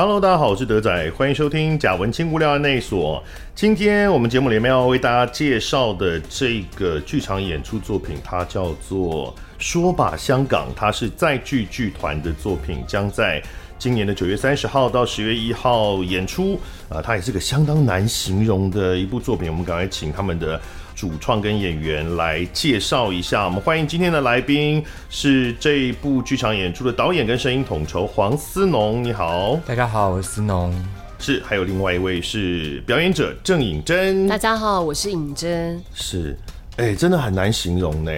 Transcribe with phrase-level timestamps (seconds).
[0.00, 3.22] Hello，大家好，我是德仔，欢迎收听贾文清无聊案内所。
[3.54, 9.26] 今天我们节目里面要为大家介绍的这个剧场演出作品，它叫做
[9.58, 13.42] 《说吧香港》，它是在剧剧团的作品，将在
[13.78, 16.58] 今年的九月三十号到十月一号演出。
[16.88, 19.50] 啊、它也是个相当难形容的一部作品。
[19.50, 20.58] 我们赶快请他们的。
[21.00, 30.70] 主创跟演员来介绍一下，我们欢迎今天的来宾是这一部剧场演出的导演跟声音统筹黄思农，你好，大家好，我是思农，
[31.18, 36.36] 是还有另外一位是表演者郑颖珍，大家好，我是颖珍，是，
[36.76, 38.12] 哎、欸，真的很难形容呢，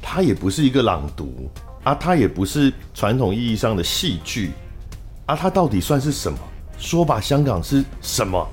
[0.00, 1.50] 它也不是一个朗读
[1.82, 4.52] 啊，它也不是传统意义上的戏剧
[5.26, 6.38] 啊，它到底算是什么？
[6.78, 8.48] 说吧，香港是什么？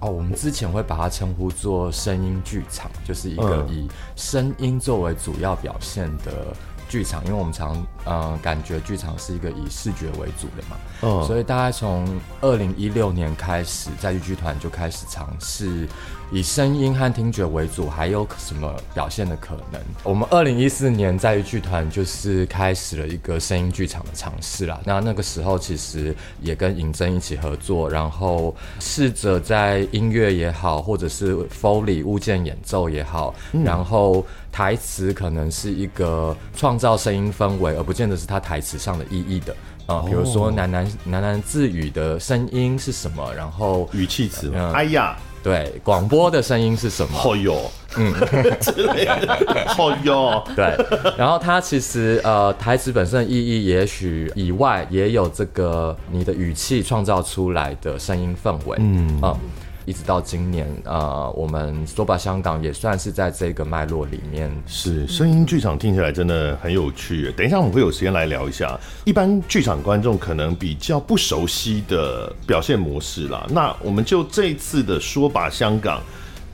[0.00, 6.54] 哦，我们之前会把它称呼做声音剧场，就是一个以声音作为主要表现的
[6.88, 12.06] 剧场，因为我们常呃感觉剧场是一个以视觉为主的嘛，嗯，所以大概从
[12.40, 15.88] 二零一六年开始，在剧剧团就开始尝试
[16.30, 19.80] 以声音和听觉为主，还有什么表现的可能？
[20.02, 24.80] 我们二零一四年在剧团就是开始了一个声音剧场的尝试啦。
[24.84, 34.24] 那那个时候其实也跟尹真一起合作，然后试着在音乐也好，或者是 Foley 物件演奏也好，嗯、然后。
[34.52, 40.00] 台词可能是一个创造声音氛围，而不见得是他台词上的意义的啊。
[40.06, 43.34] 比如说喃喃喃喃自语的声音是什么？
[43.34, 45.14] 然后语气词，嗯，哎呀，
[45.46, 47.16] 对，广播的声音是什么？
[47.24, 48.12] 哦哟，嗯，
[48.60, 49.38] 之类的，
[49.78, 50.76] 哦哟， 对。
[51.16, 59.38] 然后它其实呃，台词本身的意义也许以外，也有这个你的语气创造出来的声音氛围，嗯啊。
[59.86, 64.50] 一直到今年，呃，我们说吧香港也算是在这个脉络里面。
[64.66, 67.32] 是声音剧场听起来真的很有趣。
[67.36, 73.46] 等一下我们会有时间来聊一下，一般剧场观众可能比较不熟悉的表现模式啦。
[73.48, 76.02] 那我们就这次的说吧香港。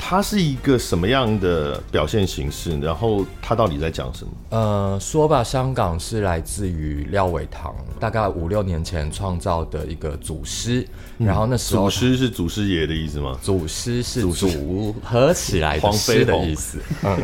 [0.04, 2.76] 它是一个什么样的表现形式？
[2.80, 4.32] 然后它到底在讲什么？
[4.50, 10.86] 呃，说吧，香港是来自于廖伟棠，大概五六年前创造的一个祖师。
[11.18, 13.38] 嗯、然后那时候，祖师是祖师爷的意思吗？
[13.40, 16.78] 祖师是组合起来的师的意思。
[17.04, 17.16] 嗯，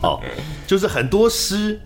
[0.00, 0.20] 好，
[0.66, 1.80] 就是很多诗，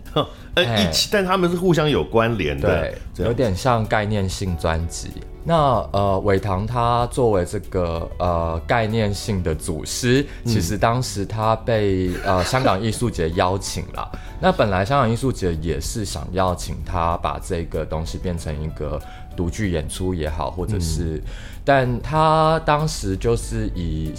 [0.55, 5.09] 呃，一起，但他们是互相有关联的，对，有点像概念性专辑。
[5.47, 14.11] 那呃，伟棠他作为这个呃概念性的祖师，其实当时他被呃香港艺术节邀请了。
[14.41, 19.01] 那本来香港艺术节也是想要请他把这个东西变成一个
[19.37, 21.21] 独剧演出也好，或者是，嗯、
[21.63, 24.11] 但他当时就是以。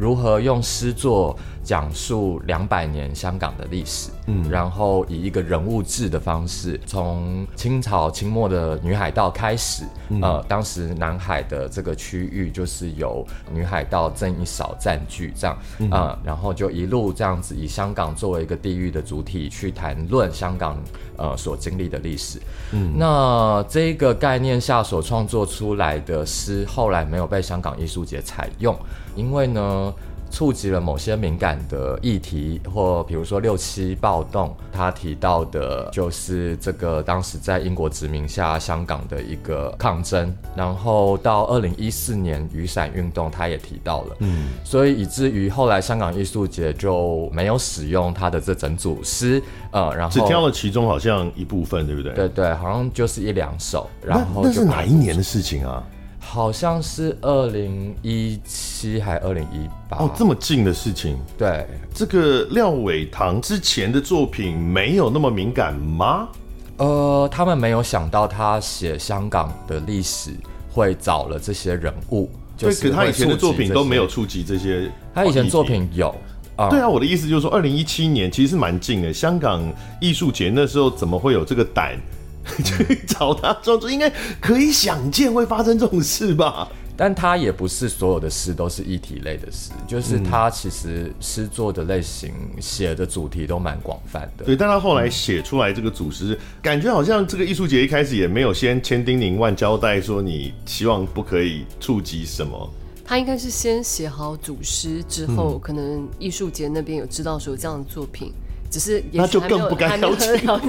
[0.00, 4.10] 如何用诗作讲述两百年香港的历史？
[4.24, 20.78] 嗯，然后以一个人物志的方式，从清朝清末的女海盗开始，嗯、呃，当时南海的这个区域就是由女海盗郑一嫂占据，这样，嗯、呃，然后就一路这样子以香港作为一个地域的主体去谈论香港
[21.18, 22.40] 呃所经历的历史。
[22.72, 28.74] 嗯，那这个概念下所创作出来的诗，后来没有被香港艺术节采用。
[29.20, 29.94] 因为呢，
[30.30, 52.14] 触及了某些敏感的议题，或比如说六七暴动，他提到的就是这个当时在英国殖民下香港的一个抗争，然后到二零一四年雨伞运动，他也提到了，嗯，所以以至于后来香港艺术节就没有使用他的这整组诗，呃，然后只挑了其中好像一部分，对不对？
[52.14, 55.84] 对对，好像就是一两首，然后是哪一年的事情啊？
[56.22, 61.18] 好像是二零一七还二零一八哦，这么近的事情。
[61.36, 66.28] 对，这个廖伟棠之前的作品没有那么敏感吗？
[66.76, 70.30] 呃，他们没有想到他写香港的历史
[70.70, 74.90] 会找了这些人物，对，可他以前的作品都没有触及这些。
[75.14, 76.14] 他以前作品有
[76.56, 79.12] 啊，对啊，我的意思就是说，二零一七年其实是蛮近的。
[79.12, 79.62] 香港
[80.00, 81.98] 艺术节那时候怎么会有这个胆？
[82.64, 84.10] 去找他创作，应该
[84.40, 86.68] 可以想见会发生这种事吧？
[86.96, 94.44] 但他也不是所有的诗都是一体类的诗，就是他其实诗作的类型写的主题都蛮广泛的。
[94.44, 102.70] 对，但他后来写出来这个组诗，感觉好像这个艺术节一开始也没有先千叮咛万交代说你希望不可以触及什么。
[103.02, 108.30] 他应该是先写好祖诗之后，可能艺术节那边有知道说这样的作品。
[108.70, 110.14] 只是那就更不该了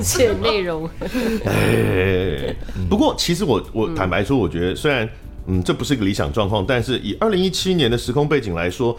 [0.01, 0.33] 解。
[0.42, 0.89] 内容。
[1.45, 2.56] 哎，
[2.89, 5.07] 不过其实我我坦白说，我觉得虽然
[5.45, 8.98] 嗯这不是一个理想状况，但是以二零一七年的时空背景来说，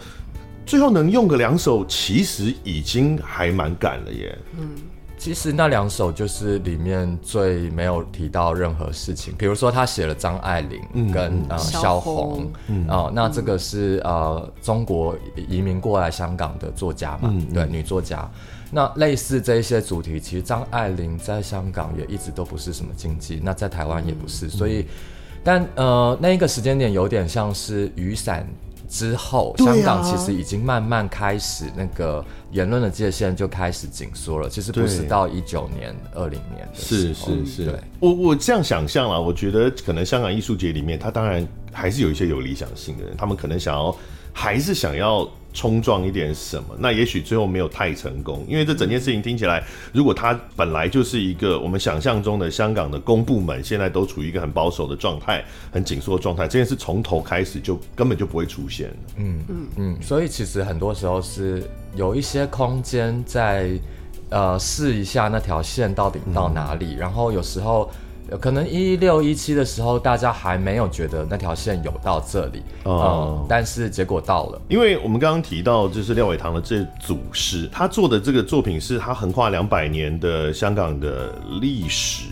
[0.65, 4.37] 最后能用个两首，其实已经还蛮赶了耶。
[4.57, 4.69] 嗯，
[5.17, 12.49] 其实那两首就是里面最没有提到任何事情，比如说他写了张爱玲跟、嗯、呃萧红，
[12.87, 15.13] 哦、那这个是呃中国
[15.49, 18.29] 移民过来香港的作家嘛，嗯、对，女作家。
[18.73, 24.85] 那类似这一些主题，其实张爱玲在香港也一直都不是什么禁忌，那在台湾也不是，所以，
[25.43, 28.47] 但呃那一个时间点有点像是雨伞。
[28.89, 34.47] 之后，香港其实已经慢慢开始那个言论的界限就开始紧缩了。
[34.47, 37.65] 其实不是到一九年、二零年的时候，是是是。
[37.65, 43.95] 对，我我这样想象啦，我觉得可能香港艺术节里面，他当然还是有一些有理想性的人，他们可能想要，
[44.31, 45.27] 还是想要。
[45.53, 46.75] 冲撞一点什么？
[46.79, 49.63] 那也许最后没有太成功，因为这整件事情听起来，
[49.93, 58.91] 如果它本来就是一个我们想象中的香港的公部门，现在都处于一个很保守的状态、很紧缩的状态，这件事从头开始就根本就不会出现。
[59.17, 61.63] 嗯嗯嗯，所以其实很多时候是
[61.95, 63.69] 有一些空间在，
[64.29, 67.89] 呃，试一下那条线到底到哪里，嗯、然后有时候。
[68.39, 74.61] 可能一六一七的时候，大家还没有觉得那条线有到这里，哦、嗯，但是结果到了。
[74.67, 82.25] 因为我们刚刚提到，就是廖伟棠的这组诗，他做的这个作品是他横跨两百年的香港的历史，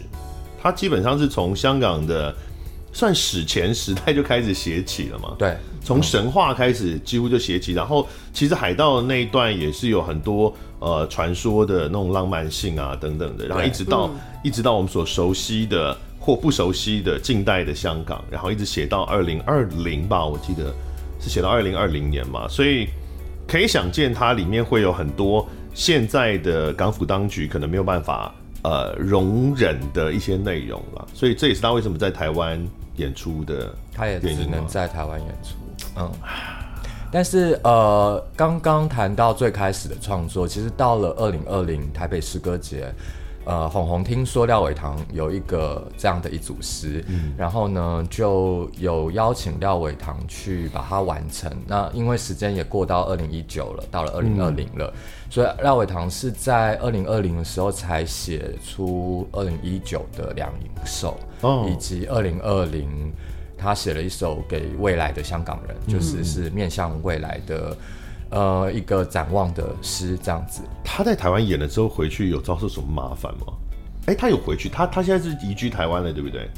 [0.61, 2.33] 他基本上是从香港的
[2.91, 5.35] 算史前时代就开始写起了嘛。
[5.37, 14.09] 对，从神话开始几乎就写起，然后其实海盗的那一段也是有很多呃传说的那种浪漫性啊等等的，然后一直到。
[14.43, 20.73] 一直到我们所熟悉的或不熟悉的近代的香港，然后一直写到二零二零吧，我记得
[21.19, 22.89] 是写到二零二零年嘛，所以
[23.47, 28.33] 可以想见它里面会有很多现在的港府当局可能没有办法
[28.63, 32.59] 呃容忍的一些内容了，所以这也是他为什么在台湾
[32.95, 35.55] 演出的，他也只能在台湾演出，
[35.97, 36.11] 嗯，
[37.11, 42.93] 但是呃，刚刚谈到最开始的创作，其实到了二零二零台北诗歌节。
[43.43, 51.51] 呃，红红听说廖伟棠有一个这样的一组诗，嗯、然后呢，就有邀请廖伟棠去把它完成。
[51.65, 54.99] 那因为时间也过到二零一九了，到了二零二零了，嗯、
[55.29, 60.53] 所以廖伟棠是在二零二零的时候才写出二零一九的两
[60.85, 63.11] 首，哦、以及二零二零
[63.57, 67.75] 他写了一首给未来的香港人，嗯、就是是面向未来的。
[68.31, 70.61] 呃，一个展望的诗这样子。
[70.83, 73.53] 他在台湾演了之后回去有遭受什么麻烦吗？
[74.07, 76.49] 哎、欸，他有回去，他他现在是移居台湾了，对不对？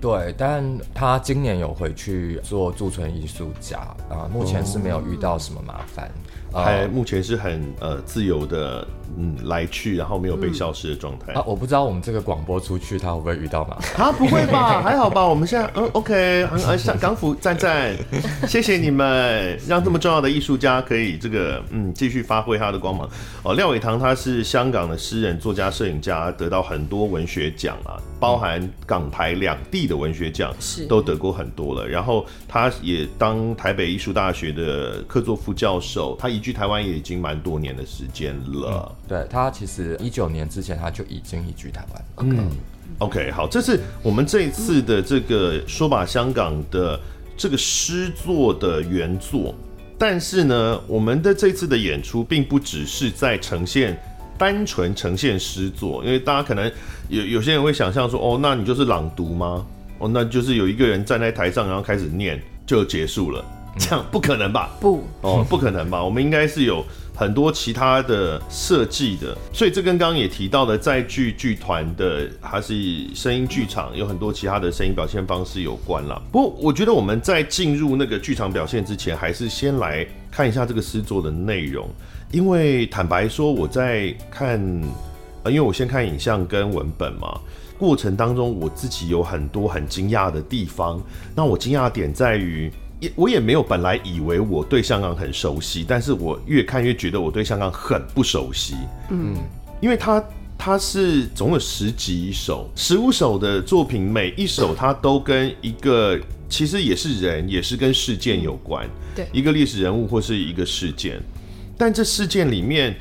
[0.00, 6.10] 对，但他今年有回去做驻村艺术家啊，目前是没有遇到什么麻烦。
[6.52, 8.86] 哦还目前是很呃自由的，
[9.16, 11.44] 嗯，来去，然后没有被消失的状态、嗯、啊。
[11.46, 13.78] 我不知道我们这个广播出去，他会不会遇到吗？
[13.96, 15.24] 啊，不会吧， 还好吧。
[15.26, 16.14] 我们现在嗯，OK，
[16.52, 17.96] 嗯呃，香港府赞赞，
[18.46, 23.08] 谢谢你们，让这么重要的艺术家可以这个嗯继续发挥他的光芒。
[23.42, 31.86] 哦，廖伟棠他是香港的诗人、作家、摄影家，得到很多文学奖啊，包含港台两地的文学奖是都得过很多了。
[31.86, 36.32] 然后他也当台北艺术大学的客座副教授，他。
[36.32, 38.90] 移居台湾也已经蛮多年的时间了。
[39.04, 42.04] 嗯、对，他其实一九年之前他就已经移居台湾。
[42.18, 42.50] 嗯
[42.98, 46.98] ，OK，好，这是我们这一次的这个说吧香港的
[47.36, 49.54] 这个诗作的原作。
[49.98, 53.96] 但是呢，我们的这次的演出并不只是在呈现
[54.36, 56.70] 单纯呈现诗作，因为大家可能
[57.08, 59.64] 有有些人会想象说，哦，那你就是朗读吗？
[59.98, 63.44] 哦，那就是有一个人站在台上，然后开始念就结束了。
[63.78, 64.70] 这样不可能吧？
[64.80, 66.02] 不哦，不可能吧？
[66.02, 72.74] 我们应该是有很多其他的设计的，所以这跟刚刚也提到的在剧剧团的还是
[73.14, 76.20] 声音剧场，有很多其他的声音表现方式有关啦。
[76.32, 81.88] 不过我觉得我们在进入那个剧场表现之前，还是先来看一下这个诗作的内容，
[82.32, 84.58] 因为坦白说我在看，
[85.44, 87.38] 因为我先看影像跟文本嘛，
[87.78, 91.00] 过程当中我自己有很多很惊讶的地方。
[91.36, 92.72] 那我惊讶的点在于。
[93.14, 98.74] 我也没有本来以为我对香港很熟悉，但是我越看越觉得我对香港很不熟悉。
[99.10, 99.36] 嗯，
[99.80, 100.24] 因为他
[100.56, 106.18] 他是总有十几首、十五首的作品，每一首他都跟一个
[106.48, 108.88] 其实也是人，也是跟事件有关。
[109.14, 111.20] 对，一个历史人物或是一个事件，
[111.76, 112.94] 但这事件里面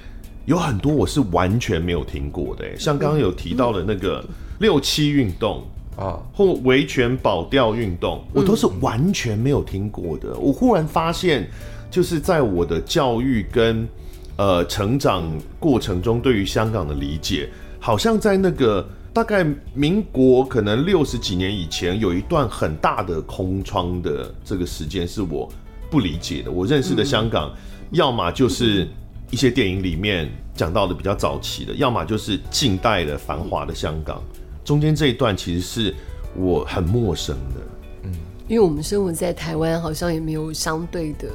[0.46, 4.26] 有很多我是完全没有听过的，像刚刚有提到的那个
[4.60, 5.64] 六七运动。
[6.02, 10.36] 啊，或维权保钓运动，我都是完全没有听过的。
[10.40, 11.48] 我忽然发现，
[11.92, 13.88] 就是在我的教育跟
[14.36, 17.48] 呃成长过程中，对于香港的理解，
[17.80, 25.48] 好像在那个大概民国可能六十几年以前，有一段很大的空窗的这个时间，是我
[25.90, 26.52] 不理解的。
[26.52, 27.52] 我认识的香港，
[27.92, 28.88] 要么就是
[29.30, 34.24] 一些电影里面讲到的比较早期的，要么就是近代的繁华的香港，
[34.64, 35.96] 中间这一段其实是
[36.36, 37.62] 我很陌生的。
[38.04, 38.12] 嗯，
[38.48, 41.30] 因为我们生活在台湾，好像也没有相对的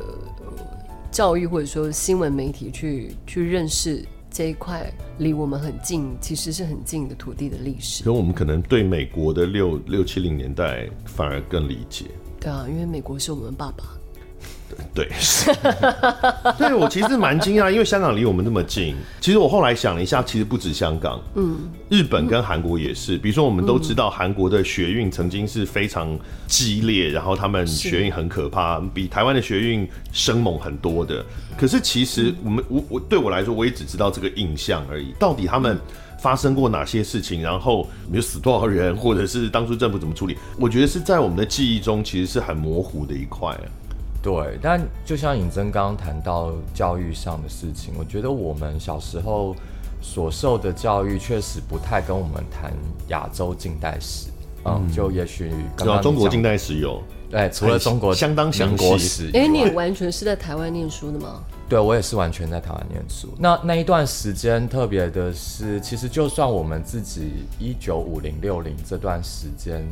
[1.10, 8.04] 教育或者说新闻媒体去去认识这一块离我们很近，其实是很近的土地的历史。
[8.04, 12.06] 所以我们可能对美国的六六七零年代反而更理解。
[12.38, 13.84] 对啊，因为美国是我们爸爸。
[14.94, 15.50] 对， 是，
[16.58, 18.96] 对我其实蛮惊讶，因为香港离我们那么近。
[19.20, 21.56] 其实我后来想了一下，其实不止香港，嗯，
[21.88, 23.18] 日本跟韩国也是。
[23.18, 31.24] 比如说，我们都知道韩国的学运曾经是非常激烈，然后他们学运很可怕，比台湾的学运生猛很多的。
[31.56, 35.14] 可是其实我们我我对我来说，我也只知道这个印象而已。
[35.18, 35.78] 到底他们
[36.20, 40.36] 发生过哪些事情，然后有死多少人，或者是当初政府怎么处理？
[40.58, 43.64] 我觉得是在我们的记忆中，其实是很模糊的一块啊。
[44.26, 49.54] 对，但就像尹珍刚刚谈到教育上的事情，我觉得我们小时候
[50.02, 52.72] 所受的教育确实不太跟我们谈
[53.06, 54.26] 亚洲近代史。
[54.64, 59.30] 嗯，嗯就也许刚刚中国近代史有，对，除了中国相当详细。
[59.32, 61.44] 哎，你也完全是在台湾念书的吗？
[61.68, 63.28] 对，我也是完全在台湾念书。
[63.38, 69.86] 那那一段时间特别的是，其实就算我们自己一九五零六零这段时间。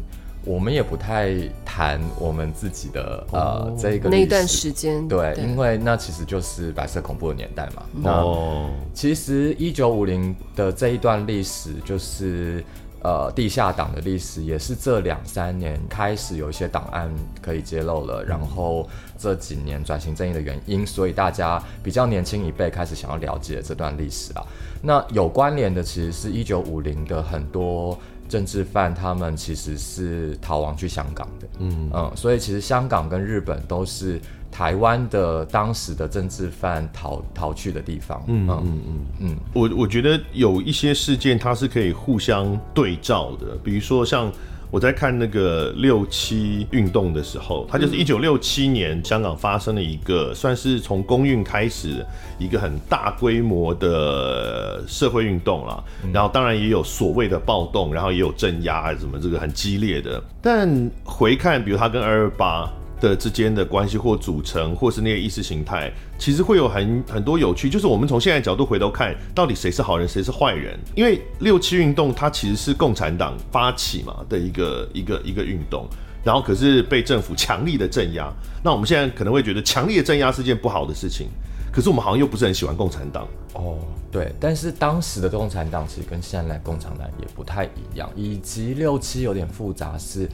[0.46, 1.34] 我们也不太
[1.64, 8.10] 谈我们自己的呃、oh, 这个那一段时间，对，对，因为那其实就是白色恐怖的年代嘛。
[8.10, 12.62] 哦，其实一九五零的这一段历史，就是
[13.02, 17.10] 呃地下党的历史，也是这两三年开始有一些档案
[17.40, 18.86] 可以揭露了，然后
[19.18, 24.44] 这几年转型正义的原因，所以大家比较年轻一辈开始想要了解这段历史啊。
[24.82, 27.98] 那有关联的其实是一九五零的很多。
[28.35, 31.88] 政治犯他们其实是逃亡去香港的，嗯。
[31.95, 44.33] 嗯，所以其实香港跟日本都是台湾的当时的政治犯逃逃去的地方，嗯嗯嗯嗯，我我觉得有一些事件它是可以互相对照的，比如说像。
[44.75, 52.04] 我在看那个六七运动的时候，它就是一九六七年香港发生了一个算是从公运开始
[52.40, 62.69] 一个很大规模的社会运动了，然后当然也有所谓的暴动，然后也有镇压什么这个很激烈的，但回看比如他跟二二八。
[63.00, 67.68] 的之间的关系或组成，或是那个意识形态，其实会有很很多有趣。
[67.68, 70.78] 就是我们从现在角度回头看，到底谁是好人，谁是坏人？
[70.94, 75.86] 因为六七运动它其实是共产党发起嘛的一个一个一个运动，
[76.22, 78.32] 然后可是被政府强力的镇压。
[78.62, 81.28] 那我们现在可能会觉得强力的镇压是件不好的事情，
[81.72, 83.28] 可是我们好像又不是很喜欢共产党。
[83.52, 83.78] 哦，
[84.10, 90.28] 对，但是当时的共产党其实跟现在共产党也不太一样，以及六七有点复杂是。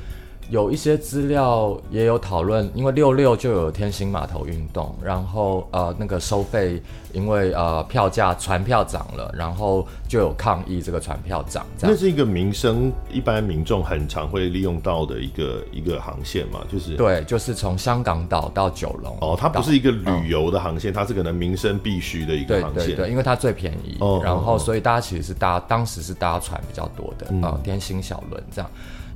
[0.49, 6.83] 有一些资料也有讨论，因为六六就有天星码头运动，然后呃那个收费，
[7.13, 11.65] 因为呃票价船票涨了，然后就有抗议这个船票涨。
[11.81, 19.17] 那是一个民生，一般民众很常会利用到的一个一个航线嘛，就是对，就是从香港岛到九龙。
[19.21, 22.87] 哦，它不是一个旅游的航线，嗯，它是可能民生必须的一个航线。
[22.87, 28.69] 对对对，因为它最便宜，哦，然后所以大家其实是搭当时是搭船比较多的啊，嗯，天星小轮这样。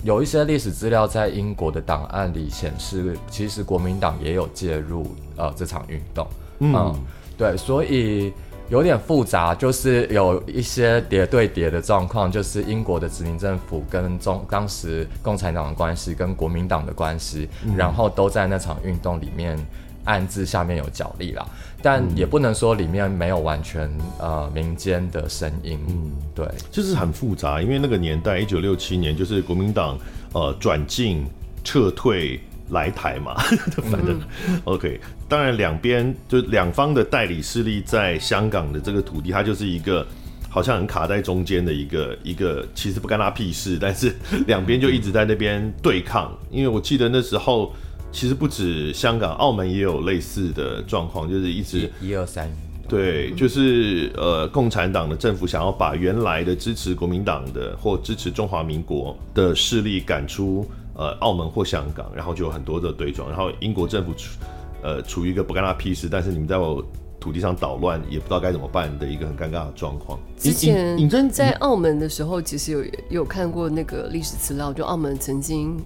[0.05, 6.27] 有一些历史资料在英国的档案里显示，其实国民党也有介入呃这场运动，
[6.59, 6.95] 嗯，嗯，
[7.39, 8.31] 对，所以
[8.69, 19.59] 有点复杂，就是有一些叠对叠的状况，就是英国的殖民政府跟中当时共产党的关系跟国民党的关系，嗯，然后都在那场运动里面。
[20.07, 21.47] 暗自下面有角力啦，
[21.85, 25.79] 但也不能说里面没有完全呃民间的声音。
[25.87, 29.99] 嗯，对，就是很复杂，因为那个年代一九六七年就是国民党
[30.33, 31.27] 呃转进
[31.63, 33.35] 撤退来台嘛，
[33.93, 34.99] 反正、嗯、OK。
[35.29, 40.07] 当然两边就两方的代理势力在香港的这个土地，它就是一个
[40.49, 44.11] 好像很卡在中间的一个一个，其实不干他屁事，但是
[44.47, 46.35] 两边就一直在那边对抗。
[46.51, 47.75] 因为我记得那时候。
[48.15, 52.49] 其实不止香港，澳门也有类似的状况，就是一直一二三，
[52.89, 64.39] 对，就是呃，共产党的政府想要把原来的支持国民党的或支持中华民国的势力赶出呃澳门或香港，然后就有很多的对撞，然后英国政府处
[64.81, 66.81] 呃处于一个不干他屁事，但是你们在我
[67.19, 70.17] 土地上捣乱，也不知道该怎么办的一个很尴尬的状况。
[70.39, 75.77] 之前尹真在澳门的时候，其实有有看过那个历史资料，就澳门曾经。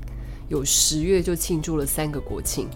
[0.48, 2.68] 有十月就庆祝了三个国庆，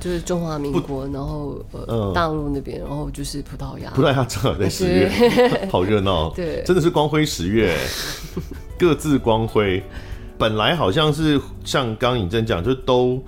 [0.00, 5.10] 就是中华民国，然后呃、嗯、大陆那边，然后就是葡萄牙，葡萄牙正好在十月，
[5.70, 7.76] 好热闹，对，真的是光辉十月，
[8.78, 9.82] 各自光辉。
[10.38, 13.20] 本来好像是像刚刚尹正讲，就都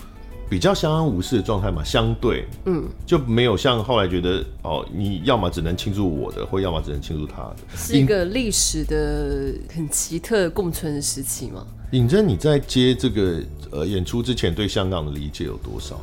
[0.51, 11.65] 比较相安无事的状态嘛，相对，嗯，就没有像后来觉得哦，你要么只能庆祝我的，或要么只能庆祝他的，是一个历史的很奇特共存的时期吗？
[11.93, 13.41] 尹真，你在接这个
[13.71, 16.01] 呃演出之前，对香港的理解有多少？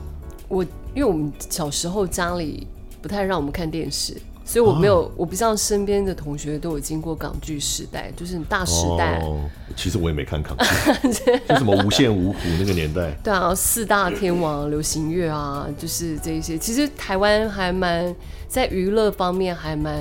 [0.47, 0.63] 我
[0.95, 2.65] 因为我们小时候家里
[3.01, 4.15] 不太让我们看电视。
[4.47, 9.19] 所以我没有，哦、我不像身边的同学都有经过港剧时代，就是大时代。
[9.19, 9.41] 哦，
[9.75, 11.11] 其实我也没看港剧，
[11.49, 13.11] 就什么无线五虎那个年代。
[13.21, 16.57] 对啊，四大天王、流行乐啊，就是这一些。
[16.57, 18.15] 其实台湾还蛮
[18.47, 19.93] 在娱乐方面还蛮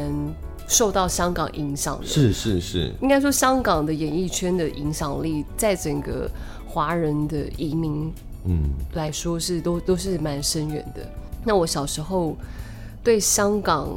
[0.68, 2.06] 受到香港影响的。
[2.06, 6.30] 是是是，应该说香港的演艺圈的影响力，在整个
[6.68, 8.12] 华人的移民
[8.44, 11.00] 嗯来说是都都是蛮深远的。
[11.44, 12.36] 那我小时候
[13.02, 13.88] 对香港。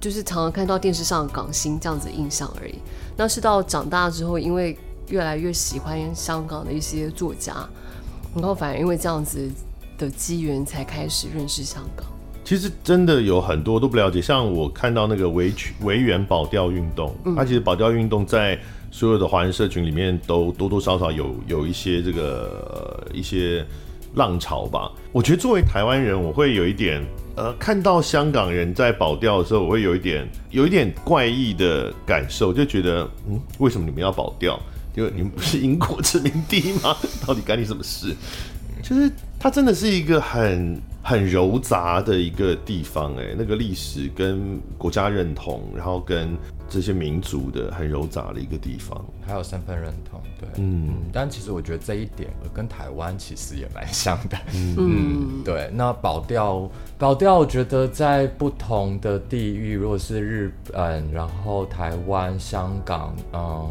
[0.00, 2.76] 就是常常看到电视上的港星这样子的印象而已。
[3.16, 4.74] 那是到长大之后，因为
[5.10, 7.68] 越来越喜欢香港的一些作家，
[8.34, 9.50] 然后反而因为这样子
[9.98, 12.06] 的机缘，才开始认识香港。
[12.42, 18.58] 其实真的有很多都不了解，像我看到那个维权维园保钓运动，它其实保钓运动在
[18.90, 23.64] 所有的华人社群里面都多多少少有有一些这个、呃、一些
[24.14, 24.90] 浪潮吧。
[25.12, 27.06] 我觉得作为台湾人，我会有一点。
[27.36, 34.60] 呃，看到香港人在保钓的时候，我会有一点有一点怪异的感受，就觉得，嗯，为什么你们要保钓？
[34.96, 36.96] 因为你们不是英国殖民地吗？
[37.26, 38.14] 到底干你什么事？
[38.82, 46.36] 就是它真的是一个很很糅杂的一个地方，哎，那个历史跟国家认同，然后跟。
[46.70, 55.68] 这些民族的很揉杂的一个地方，还有身份认同，对，嗯，嗯，但其实我觉得这一点跟台湾其实也蛮像的，嗯，嗯，对。
[55.74, 63.68] 那保钓，保钓，我觉得在不同的地域，如果是日本，然后台湾、香港，嗯，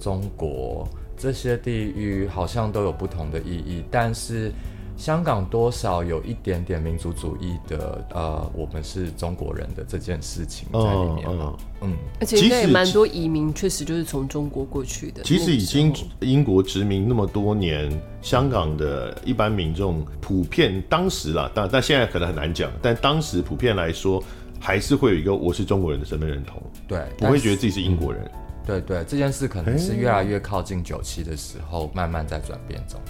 [0.00, 4.50] 中国这些地域，好像都有不同的意义，但是。
[4.98, 15.22] 香港多少有一点点民族主义的，呃，我们是中国人的这件事情在里面嘛，嗯，而且应该也蛮多移民，确实就是从中国过去的。
[15.22, 17.88] 其实已经英国殖民那么多年，
[18.20, 24.20] 香港的一般民众普遍当时啦，但但现在可能很难讲，但当时普遍来说，
[24.58, 28.24] 还是会有一个我是中国人的身份认同，对，不会觉得自己是英国人。
[28.24, 28.30] 嗯、
[28.66, 33.00] 对，对对，这件事可能是越来越靠近九七的时候，慢慢在转变中。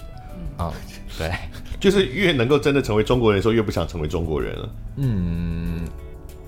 [0.59, 0.73] 啊、嗯，
[1.17, 1.31] 对，
[1.79, 4.69] 就是越能够真的成为中国人的时候，越不想成为中国人了。
[4.97, 5.81] 嗯，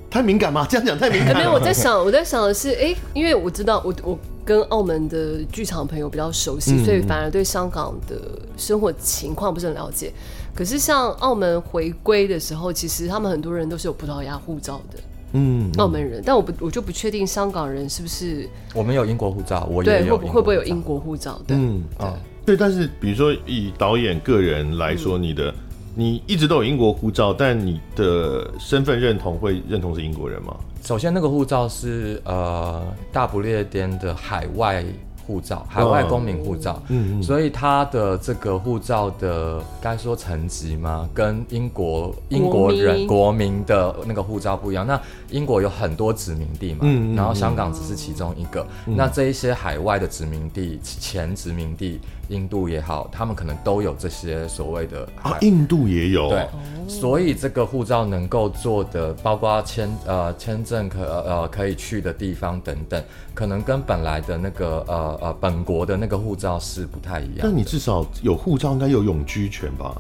[0.10, 0.68] 太敏感吗？
[0.70, 1.40] 这样讲太敏感了。
[1.40, 8.20] 没有，我在想，我在想的是，哎、欸，因为我知道我我跟澳门的剧场朋友比较熟悉，嗯、所以反而对香港的
[8.58, 10.12] 生活情况不是很了解。
[10.54, 15.00] 可是像澳门回归的时候，其实他们很多人都是有葡萄牙护照的。
[15.34, 18.50] 嗯，澳门人，但我不我就不确定香港人是不是。
[18.74, 20.18] 我们有英国护照，我也有。
[20.18, 21.42] 会会不会有英国护照？
[21.48, 22.06] 对，嗯，对。
[22.06, 22.14] 哦
[22.52, 25.56] 对，但是比如说以导演个人来说，你的、嗯、
[25.96, 30.54] 你一直都有英国护照，但你的身份认同会认同是英国人吗？
[30.84, 34.84] 首先，那个护照是呃大不列颠的海外。
[35.24, 41.08] 护照，海外公民护照，嗯嗯，所以他的这个护照的该说层级吗？
[41.14, 44.86] 跟英国英国人国民的那个护照不一样。
[44.86, 48.66] 那英国有很多殖民地嘛，嗯，然后香港只是其中一个。
[48.84, 56.48] 那这一些海外的殖民地，前殖民地，印度也好，他们可能都有这些所谓的啊，印度也有，对，
[56.88, 63.04] 所以这个护照能够做的，包括签呃签证可呃可以去的地方等等，
[63.36, 65.12] 可能跟本来的那个呃。
[65.22, 67.40] 呃，本国的那个护照是不太一样。
[67.44, 69.94] 那你至少有护照，应该有永居权吧？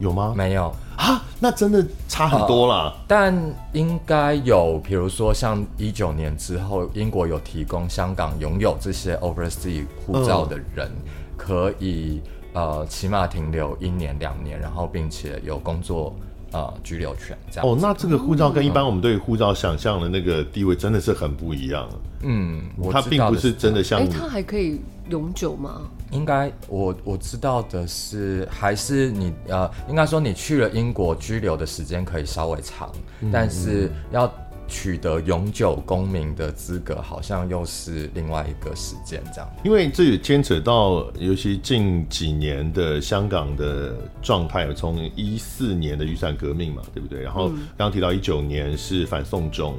[0.00, 0.34] 有吗？
[0.36, 2.92] 没有啊，那真的差很多啦。
[2.94, 10.90] 呃、但应该有，比如说像一九年之后，英国有提供香港拥有这些 overseas 护照的人，呃、
[11.36, 12.20] 可以
[12.52, 16.14] 呃起码停留一年两年，然后并且有工作。
[16.52, 17.68] 呃，居留权这样。
[17.68, 21.86] 哦，那这个护照跟一般我们对护照想象的那个地位真的是很不一样。
[22.22, 24.00] 嗯，它并不是真的像。
[24.00, 25.82] 哎，它还可以永久吗？
[26.12, 34.32] 应该，我我知道的是，还是你呃，应该说你去了英国居留的时间可以稍微长，嗯、但是要。
[34.68, 39.50] 取得永久公民的资格，好像又是另外一个时间这样。
[39.64, 47.22] 因为这也牵扯到，尤其近几年的香港的状态，从一四年的雨伞革命嘛，对不对？
[47.22, 49.74] 然后刚刚提到一九年是反送中，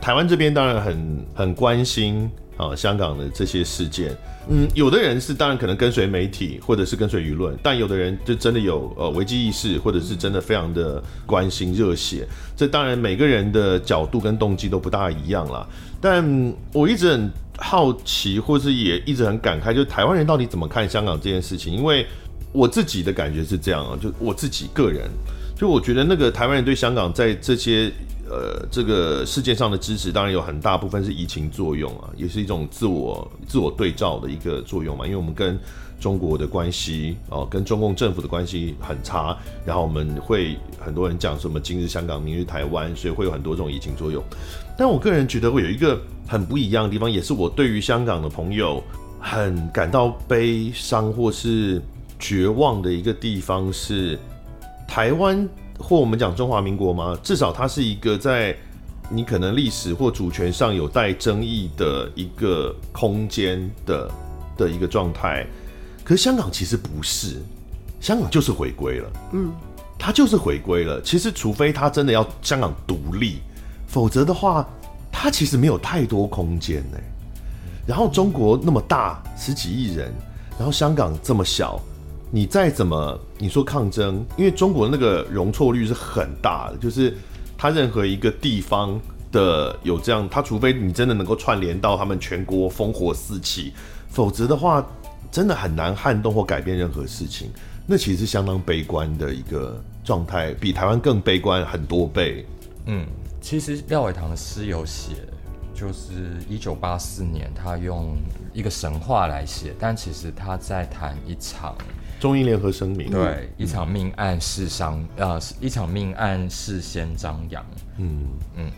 [0.00, 2.30] 台湾这边当然很很关心。
[2.56, 4.16] 啊，香港的这些事件，
[4.48, 12.26] 嗯，有的人是当然可能跟随媒体，或者是跟随舆论，但有的人就真的有呃危机意识，或者是真的非常的关心热血。
[12.56, 15.66] 这当然每个人的角度跟动机都不大一样啦。
[16.00, 21.74] 但我一直很好奇，或是也一直很感慨，就台湾人到底怎么看香港这件事情？
[21.74, 22.06] 因为
[22.52, 25.10] 我自己的感觉是这样啊，就我自己个人，
[25.56, 27.90] 就我觉得那个台湾人对香港在这些
[28.28, 35.58] 呃这个事件上的支持，当然有很大部分是移情作用啊，也是一种自我自我对照的一个作用嘛，因为我们跟
[36.00, 44.22] 中国的关系哦，跟中共政府的关系很差，然后我们会很多人讲什么今日香港，明日台湾，所以会有很多这种移情作用。
[44.76, 48.82] 但我个人觉得会有一个很不一样的地方，也是我对于香港的朋友
[49.20, 51.80] 很感到悲伤或是
[52.18, 54.18] 绝望的一个地方是，
[54.86, 57.18] 台湾或我们讲中华民国吗？
[57.22, 58.56] 至少它是一个在
[59.10, 64.10] 你可能历史或主权上有待争议的一个空间的
[64.56, 65.46] 的一个状态。
[66.02, 67.42] 可是香港其实不是，
[68.00, 69.52] 香港就是回归了，嗯，
[69.98, 71.00] 它就是回归了。
[71.02, 73.38] 其实除非它真的要香港独立。
[73.86, 74.66] 否则的话，
[75.12, 76.98] 它其实没有太多空间呢。
[77.86, 80.12] 然后中国那么大，十几亿人，
[80.58, 81.80] 然后香港这么小，
[82.30, 87.14] 你再怎么你说抗争，因为中国那个容错率是很大的，就是
[87.58, 88.98] 它任何一个地方
[89.30, 93.74] 的有这样，它除非你真的能够串联到他们全国烽火四起，
[94.08, 94.82] 否则的话，
[95.30, 97.50] 真的很难撼动或改变任何事情。
[97.86, 102.46] 那其实是相当悲观的一个状态，比台湾更悲观很多倍。
[102.86, 103.06] 嗯。
[103.42, 105.16] 其实廖伟棠的诗有写，
[105.74, 108.16] 就是一九八四年，他用
[108.54, 111.76] 一个神话来写，但其实他在谈一场
[112.24, 117.62] 中英联合声明，对，嗯、一场命案事商，呃，一场命案事先张扬，
[117.98, 118.28] 嗯。
[118.56, 118.70] 嗯，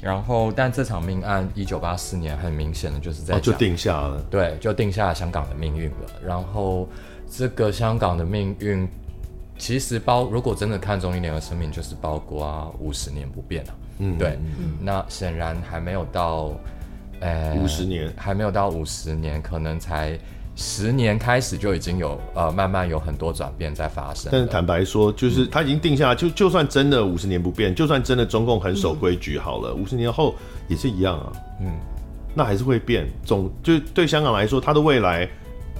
[0.00, 6.88] 然后但这场命案一九八四年很明显的就是在、哦、就定下了，对，就定下了香港的命运了，然后
[7.30, 8.88] 这个香港的命运
[9.58, 13.74] 其实包如果真的看中英联合声明，就是包括五十年不变了。
[13.98, 16.50] 嗯，对，嗯、那显然还没有到，
[17.20, 20.18] 呃，五十年，还没有到五十年，可能才
[20.56, 24.28] 十年开始就已经有呃，慢慢有很多转变在发生。
[24.32, 30.34] 但是坦白说，就是他已经定下，就就算真的五十年不变，就算真的中共很守规矩好了，五十、嗯、年后
[30.66, 31.32] 也是一样啊。
[31.60, 31.70] 嗯，
[32.34, 33.06] 那还是会变。
[33.24, 35.28] 总就对香港来说，它的未来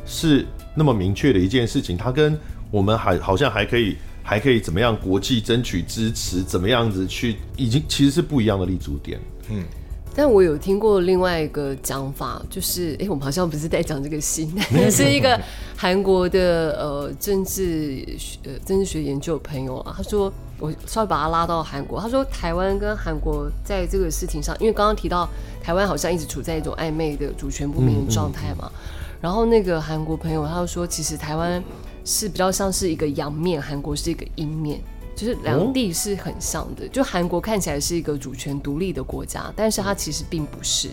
[0.05, 2.39] 是那么明确的一件事情，它跟
[2.71, 3.97] 我们还好像还可以。
[4.29, 4.97] 还可以怎么样？
[4.97, 7.37] 国际争取支持，怎么样子去？
[7.57, 9.21] 已经其实是不一样的立足点。
[9.51, 9.63] 嗯，
[10.19, 15.39] 但我有听过另外一个讲法，就是哎、欸，我们好像不是在讲这个戏，也 是一个
[15.77, 19.93] 韩国的呃政治学呃政治学研究的朋友啊。
[19.95, 25.29] 他说，我稍微把他拉到韩国，他说台湾跟韩国在这个事情上，因为刚刚提到
[25.63, 28.71] 台湾好像一直处在一种暧昧的主权不明的状态嘛。
[28.73, 31.63] 嗯嗯、然后那个韩国朋友他就说，其实台湾。
[32.09, 34.81] 是比较像是一个阳面，韩国是一个阴面，
[35.17, 36.85] 就是两地是很像的。
[36.85, 40.91] 哦、就韩国看起来是一个主权独立的国家，但是它其实并不是。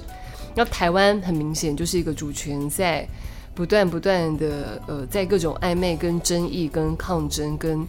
[0.56, 3.08] 那台湾很明显就是一个主权在
[3.54, 7.86] 不断不断的呃，在各种暧昧、跟争议、跟抗争、跟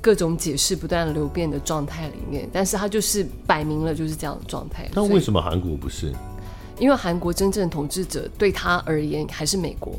[0.00, 4.88] 各种解释不断流变的状态里面，但是它就是摆明了就是这样的状态。
[4.94, 6.12] 那为什么韩国不是？
[6.78, 9.94] 因为韩国真正统治者对他而言还是美国。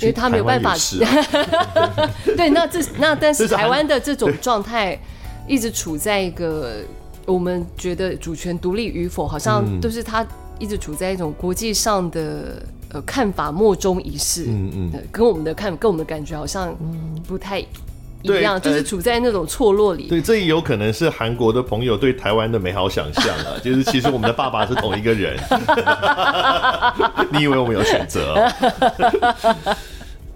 [0.00, 4.98] 因为他没有办法，啊、 对，那这那但是台湾的这种状态，
[5.46, 6.82] 一直处在一个
[7.24, 10.26] 我们觉得主权独立与否，好像都是他
[10.58, 16.76] 一直处在一种国际上的呃看法莫衷一是，嗯嗯，跟我们的看跟我们的感觉好像
[17.26, 17.64] 不太。
[18.26, 20.08] 一样，就是处在那种错落里。
[20.08, 25.36] 对，这也有可能是韩国的朋友对台湾的美好想象啊， 就是其实我们的爸爸是同一个人。
[27.32, 29.76] 你以为我们有选择喔？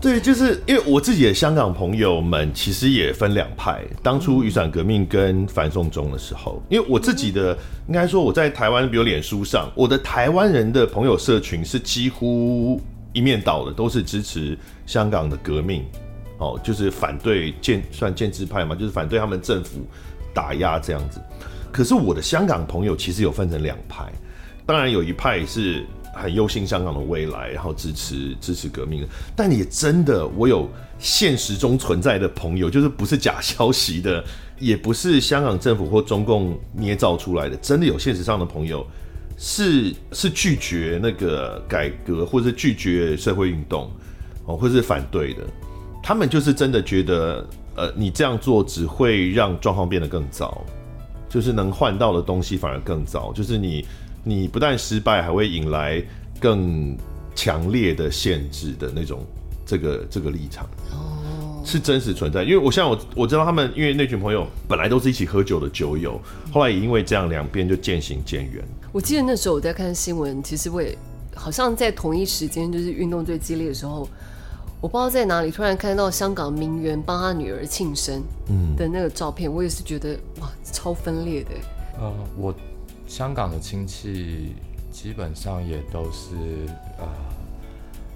[0.00, 3.82] 对，就是因为我自己的香港朋友们其实也分两派。
[4.02, 7.54] 当初雨伞革命跟反送中的时候，因为我自己的
[7.86, 12.80] 应该说我在台湾，比如脸书上，我的台湾人的朋友社群是几乎
[13.12, 15.84] 一面倒的，都是支持香港的革命。
[16.40, 19.86] 哦，就是反对建算建制派嘛，就是反对他们政府
[20.34, 21.20] 打压这样子。
[21.70, 24.10] 可是我的香港朋友其实有分成两派，
[24.66, 29.08] 当然有一派是很忧心香港的未来，然后支持支持革命的。
[29.36, 34.24] 但也真的，我有现实中存在的朋友，就是不是假消息的，
[34.58, 38.84] 也不是香港政府或中共捏造出来的，真的有现实上的朋友
[39.36, 43.90] 是是拒绝那个改革，或者是拒绝社会运动，
[44.46, 45.42] 哦，或是反对的。
[46.02, 50.64] 他们就是真的觉得，呃，你这样做只会让状况变得更糟，
[51.28, 53.32] 就是能换到的东西反而更糟。
[53.32, 53.86] 就是你，
[54.24, 56.02] 你不但失败，还会引来
[56.40, 56.96] 更
[57.34, 59.24] 强烈的限制的那种
[59.64, 60.64] 这个这个立场。
[60.90, 62.42] 哦，是真实存在。
[62.42, 68.64] 因为我像我我知道他们，因为那群朋友本来都是一起喝酒的酒友，后来也因为这样，两边就渐行渐远。
[68.90, 70.96] 我记得那时候我在看新闻，其实我也
[71.36, 74.08] 好像在同一时间，就是运动最激烈的时候。
[74.80, 81.50] 我不知道在哪里突然看到香港名媛帮他女儿庆生嗯的那个照片，我也是觉得哇，超分裂的。
[82.00, 82.54] 呃，我
[83.06, 84.54] 香港的亲戚
[84.90, 86.34] 基本上也都是
[86.98, 87.06] 呃。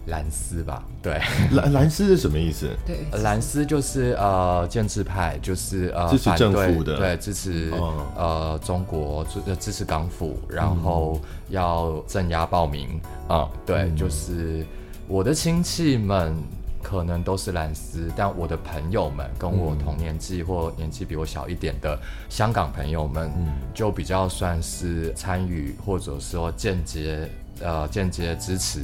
[0.06, 1.18] 蓝丝吧，对，
[1.52, 2.68] 蓝蓝丝是什么意思？
[2.84, 14.66] 对，蓝丝就是呃建制派，就是呃支持政府的，对，支持、哦、呃中国支支持港府，然后要镇压暴民啊、嗯，对，嗯、就是
[15.06, 16.34] 我的亲戚们
[16.82, 23.30] 可能都是蓝丝，但我的朋友们跟我同年纪或年纪比我小一点的香港朋友们，
[23.74, 27.28] 就比较算是参与或者说间接
[27.60, 28.80] 呃间接支持。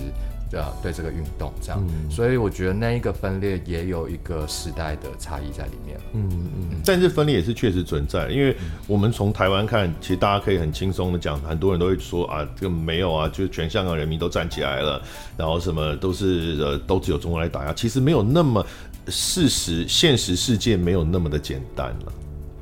[0.51, 5.97] 对啊，对这个运动这样，嗯，所以我觉得那一个分裂也有一个时代的差异在里面。
[6.13, 8.57] 嗯嗯，但是分裂也是确实存在，因为
[8.89, 15.01] 我们从台湾看，其实大家可以很轻松的讲，很多人都会说啊，这个没有啊，就全香港人民都站起来了，
[15.37, 18.67] 然后什么都是呃，都只有中国来打压，其实没有那么
[19.07, 22.13] 事实，现实世界没有那么的简单了。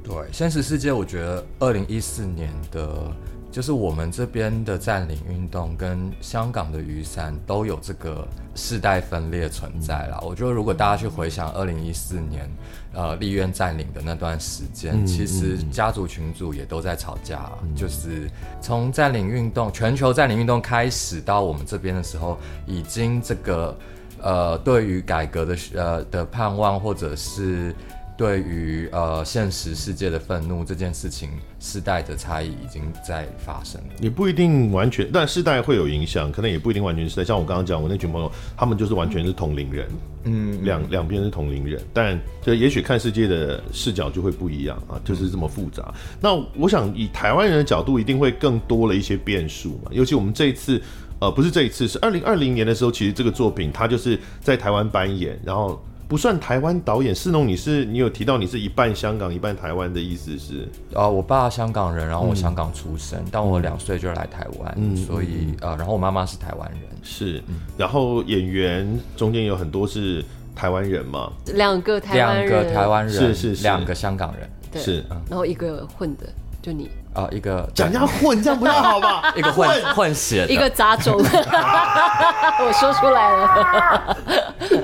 [0.04, 3.10] 对，现实世界，我觉得二零一四年的。
[3.50, 10.20] 就是我们这边的占领运动跟香港的雨伞都有这个世代分裂存在啦。
[10.22, 12.48] 我觉得如果大家去回想二零一四年，
[12.92, 17.50] 呃，立院占领的那段时间，其实家族群组也都在吵架。
[17.74, 18.30] 就是
[18.60, 23.76] 从占领运动、全球占领运动开始到我们这边的时候，已经这个
[24.20, 27.74] 呃，对于改革的呃的盼望，或者是。
[28.18, 33.86] 对于呃现实世界的愤怒这件事情，世代的差异已经在发生了。
[34.00, 37.24] 也不一定完全，但世代会有影响，可能也不一定完全是。
[37.24, 39.88] 像我刚刚讲，我那群朋友，他们就是完全是同龄人，
[40.24, 45.84] 嗯，两两边是同龄人，但就也许看世界的视角就会不一样啊，就是这么复杂。
[45.86, 49.92] 嗯、那我想以台湾人的角度，一定会更多了一些变数嘛。
[49.92, 50.82] 尤其我们这一次，
[51.20, 55.80] 呃，不是这一次，是二零二零年的时候，其实这个作品它就是在台湾扮演，然后。
[56.08, 60.66] 不算台湾导演，世农，你是你有提到你是一半香港一半台湾的意思是？
[60.94, 70.24] 呃，我爸香港人，然后我香港出生，但、嗯、我两岁就来台湾、嗯，所以呃，然后我妈妈是台湾人，是、嗯，然后演员中间有很多是
[70.56, 71.30] 台湾人嘛？
[71.54, 76.26] 两个台湾人，两个台湾人，是是是，两个香港人，对，是，然后一个混的。
[76.60, 79.32] 就你啊、呃，一个讲人家混，这样不太好吧？
[79.36, 84.16] 一个混混血，一个杂种， 我说出来了，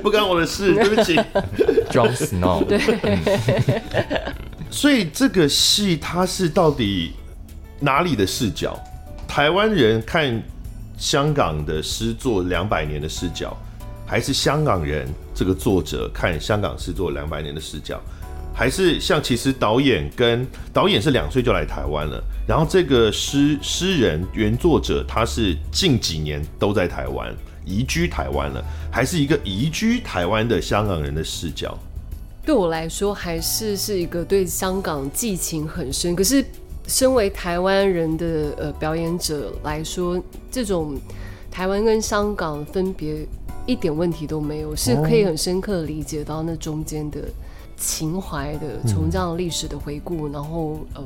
[0.01, 1.15] 不干我的事，对不起。
[1.89, 2.79] Jon Snow，对。
[4.69, 7.13] 所以这个戏它是到底
[7.79, 8.77] 哪里的视角？
[9.27, 10.41] 台湾人看
[10.97, 13.55] 香港的诗作两百年的视角，
[14.05, 17.99] 还是香港人这个作者看香港诗作两百年的视角？
[18.55, 31.77] 还是像其实导演跟导演是两岁就来台湾了，然后这个诗诗人原作者他是近几年都在台湾移居台湾了，还是一个移居台湾的香港人的视角？
[32.45, 36.15] 对我来说，还是是一个对香港寄情很深。
[36.15, 36.45] 可是
[36.87, 40.95] 身为台湾人的呃表演者来说，这种
[41.51, 43.27] 台湾跟香港分别
[43.65, 47.19] 一点问题都没有，是可以很深刻理解到那中间的。
[47.77, 51.03] 情怀的，从这样历史的回顾，嗯，然后呃，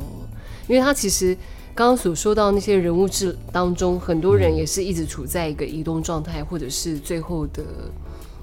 [0.68, 1.36] 因为他其实
[1.74, 7.64] 刚刚所说到那些人物志当中，很多人也是一直处在一个移动状态，或者是最后的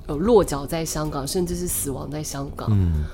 [0.06, 2.68] 呃落脚在香港，甚至是死亡在香港。
[2.70, 3.04] 嗯，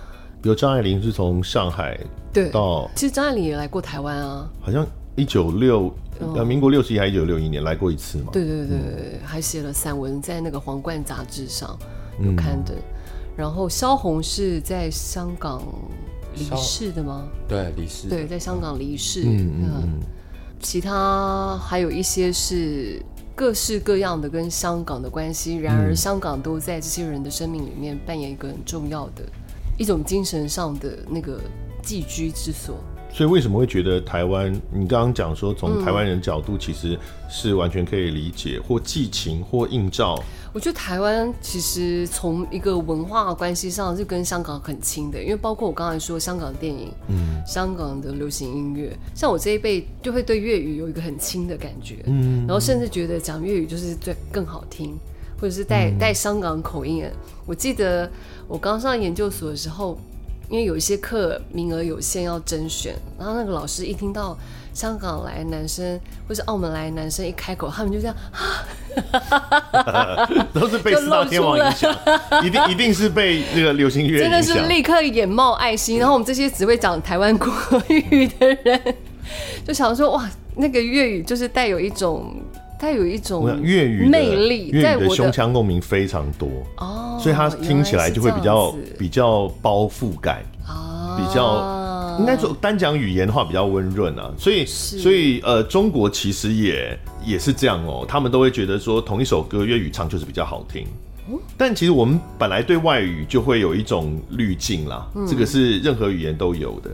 [0.40, 1.98] 比如张爱玲是从上海
[2.32, 5.92] 对到，其实张爱玲也来过台湾啊，好像一九六
[6.34, 8.30] 呃民国六十一还一九六一年来过一次嘛。
[8.32, 11.78] 对对对还写了散文在那个《皇冠》杂志上
[12.18, 12.74] 有刊登。
[12.76, 12.91] 嗯
[13.36, 15.62] 然后萧红是在香港
[16.34, 17.26] 离世的吗？
[17.48, 18.08] 对，离世。
[18.08, 19.22] 对，在香港离世。
[19.24, 20.00] 嗯嗯，嗯。
[20.60, 23.02] 其他还有一些是
[23.34, 29.24] 各式各样的跟香港的关系，然而香港都在这些人的生命里面扮演一个很重要的
[29.76, 31.40] 一种精神上的那个
[31.82, 32.76] 寄居之所。
[33.12, 34.50] 所以为什么会觉得台湾？
[34.70, 40.22] 你刚刚讲说从台湾人角度其实是完全可以理解，或寄情或映照。
[40.52, 54.94] 我觉得台湾其实从一个文化关系上是跟香港很亲的，因为包括我刚才说香港电影，嗯，香港的流行音乐，像我这一辈就会对粤语有一个很亲的感觉，嗯，然后甚至觉得讲粤语就是最更好听，
[55.40, 57.02] 或者是带带香港口音。
[57.46, 58.10] 我记得
[58.46, 59.98] 我刚上研究所的时候，
[60.50, 64.36] 因为有一些课名额有限要甄选，然后那个老师一听到。
[64.72, 68.16] 香港来男生或是澳门来男生一开口，他们就这样，
[70.52, 71.94] 都是被 四大天王影响，
[72.44, 75.98] 一定一定是被那个流行乐，真的是立刻眼冒爱心。
[75.98, 77.52] 然后我们这些只会讲台湾国
[77.88, 78.80] 语的人，
[79.66, 82.34] 就想说哇，那个粤语就是带有一种
[82.78, 90.36] 它有一种粤语魅力，粤语的胸腔共鸣非常多哦，所以它听起来就会比较比较包覆感。
[90.36, 90.51] 啊，
[91.16, 100.86] 比较应该说单讲语言的话比较温润啊，所以所以呃，中国其实也也是这样哦，他们都会觉得说同一首歌粤语唱就是比较好听。
[101.56, 106.90] 但其实我们本来对外语就会有一种滤镜啦，嗯、这个是任何语言都有的。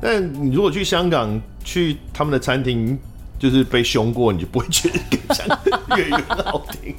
[0.00, 2.98] 但你如果去香港去他们的餐厅，
[3.38, 4.98] 就是被凶过，你就不会觉得
[5.34, 5.46] 讲
[5.96, 6.94] 粤语很好听。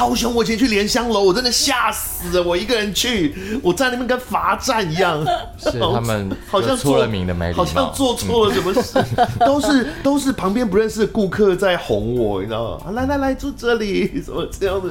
[0.00, 0.34] 超凶！
[0.34, 2.42] 我以前去莲香楼，我真的吓死了。
[2.42, 5.22] 我一个人去，我在那边跟罚站一样。
[5.58, 8.98] 是他们好像出了名的没好像做错了什么事，
[9.44, 12.92] 都是都是旁边不认识的顾客在哄我，你知道吗？
[12.92, 14.88] 来来来，住这里，什么这样的。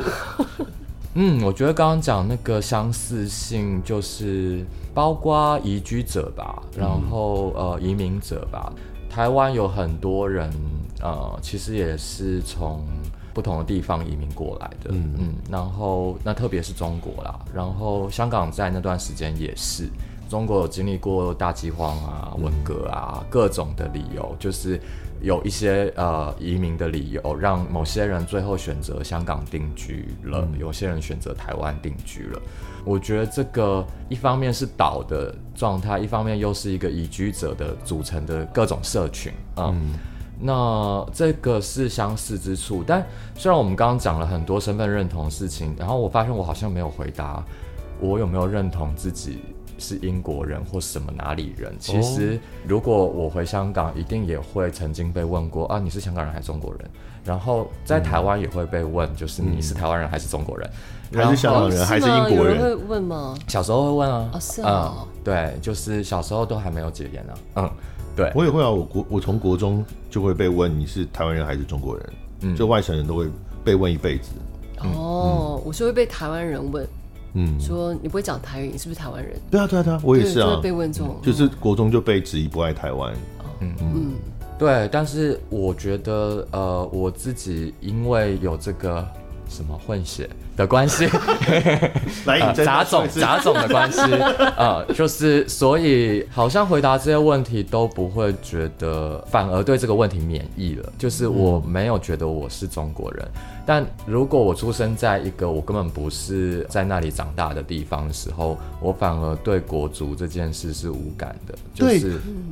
[1.15, 8.71] 嗯，我觉得刚刚讲那个相似性，就是包括移居者吧，然后呃移民者吧。
[9.09, 10.53] 台湾有很多人，
[11.01, 12.85] 呃，其实也是从
[13.33, 14.89] 不同的地方移民过来的。
[14.91, 19.87] 嗯嗯，然后那特别是中国啦，然后香港在那段时间也是，
[20.29, 24.79] 中国有经历过大饥荒啊、文革啊，各种的理由，就是。
[25.21, 32.41] 有一些呃移民的理由，让某些人最后选择香港定居了，嗯、有些人选择台湾定居了。
[32.85, 39.67] 我觉得这个一方面是岛的状态，一方面又是一个移居者的组成的各种社群啊。
[39.73, 39.99] 嗯，嗯，
[40.39, 47.43] 那这个是相似之处，但虽然我们刚刚讲了很多身份认同的事情，然后我发现我好像没有回答
[47.99, 49.39] 我有没有认同自己。
[49.81, 51.73] 是英国人或什么哪里人？
[51.79, 56.89] 其实，如果我回香港，一定也会曾经被问过啊，你是香港人还是中国人？
[57.23, 60.69] 然后在台湾也会被问，就是你是台湾人还是中国人？
[61.13, 62.61] 还是香港人还是英国人？
[62.61, 63.33] 会问吗？
[63.47, 64.29] 小时候会问啊。
[64.33, 64.93] 哦，是啊。
[64.97, 67.33] 嗯，对，就是小时候都还没有解严呢。
[67.55, 67.71] 嗯，
[68.19, 68.31] 对。
[68.35, 72.09] 我也会啊，我国我从国中就会被问你是台湾人还是中国人？
[72.41, 73.27] 嗯，就外省人都会
[73.63, 74.31] 被问一辈子。
[74.79, 76.85] 哦，我是会被台湾人问。
[77.33, 79.39] 嗯，说你不会讲台语，你是不是台湾人？
[79.51, 80.59] 对啊，对啊，对啊，我也是啊。
[80.61, 83.13] 被问这种，就是国中就被质疑不爱台湾。
[83.61, 84.11] 嗯嗯，
[84.57, 84.89] 对。
[84.91, 89.07] 但是我觉得，呃，我自己因为有这个
[89.47, 90.29] 什么混血
[90.59, 91.07] 的关系，
[92.53, 94.01] 杂种杂种的关系，
[94.59, 100.91] 呃，就是所以好像回答这些问题都不会觉得，反而对这个问题免疫了。
[100.97, 103.25] 就是我没有觉得我是中国人。
[103.65, 111.53] 但如果我出生在一个我根本不是在那里长大的地方的时候，我反而对国足这件事是无感的。
[111.75, 112.11] 就是对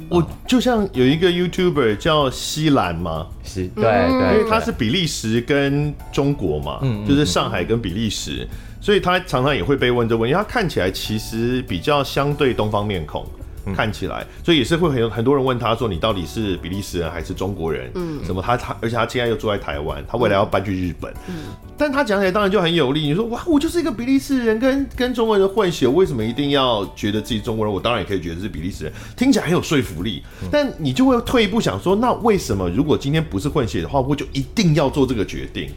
[0.10, 8.48] 我就像有一个 YouTuber 叫西兰嘛，西，对对，因为他是比利时跟中国嘛，嗯，就是上海跟比利时，
[8.80, 13.26] 所以他常常也会被问这问题，他看起来其实比较相对东方面孔。
[13.76, 21.14] 看起来，所以也是会很很多人问他说：“你到底是比利时人还是中国人？”嗯，什么他他，而且他现在又住在台湾，他未来要搬去日本。
[21.28, 21.36] 嗯，
[21.78, 23.02] 但他讲起来当然就很有力。
[23.02, 27.76] 你说哇，我就是一个比利时人，跟跟中国人混血，为什么一定要觉得自己中国人？
[27.76, 30.24] 我当然也可以觉得是比利时人，听起来很有说服力。
[30.50, 35.70] 但你就会退一步想说，那为什么如果今天不是混血的话，我就一定要做这个决定？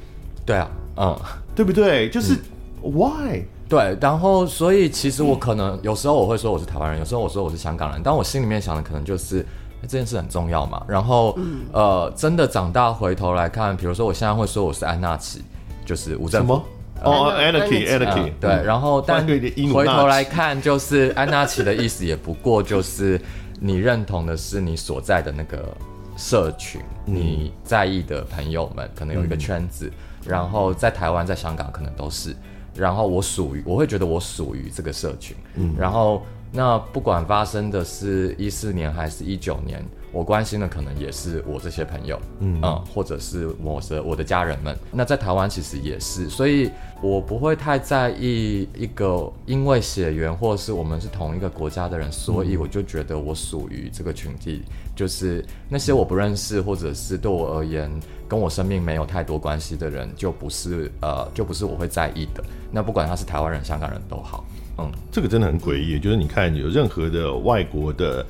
[0.47, 1.21] 对啊，嗯，
[1.61, 2.09] 对不对？
[2.09, 2.35] 就是
[2.83, 3.43] why？
[3.69, 9.45] 对，然后所以其实我可能有时候我会说我是台湾人，有时候我说我是香港人，但我心里面想的可能就是
[9.83, 10.83] 这件事很重要嘛。
[10.89, 15.43] 然后、嗯、呃，真的长大回头来看，比如说我现在会说我是安纳奇，
[15.85, 16.55] 就是无政府。
[16.55, 16.65] 什么？
[17.03, 18.33] 哦，Anarchy，Anarchy。
[18.41, 19.27] 对，然后但
[19.71, 23.21] 回头来看，就是安纳奇的意思也不过就是
[23.61, 25.77] 你认同的是你所在的那个
[26.17, 29.93] 社群，嗯、你在意的朋友们可能有一个圈子，嗯、
[30.25, 32.35] 然后在台湾、在香港可能都是。
[32.75, 35.37] 然后我属于，我会觉得我属于这个社群。
[35.57, 44.77] 嗯，然后那不管发生的是一四年还是一九年，我关心的可能也是我这些朋友，嗯，嗯，或者是我的我的家人们。
[44.93, 46.71] 那在台湾其实也是，所以
[47.03, 54.63] 我不会太在意一个因为血缘或者是我们是同一个国家的人，所以我就觉得我属于这个群体。
[54.97, 57.91] 就是那些我不认识或者是对我而言
[58.31, 62.41] 跟我生命没有太多关系的人，就不是呃，就不是我会在意的。
[62.71, 64.45] 那不管他是台湾人、香港人都好，
[64.79, 65.99] 嗯，这个真的很诡异。
[65.99, 68.25] 就是你看，有任何的外国的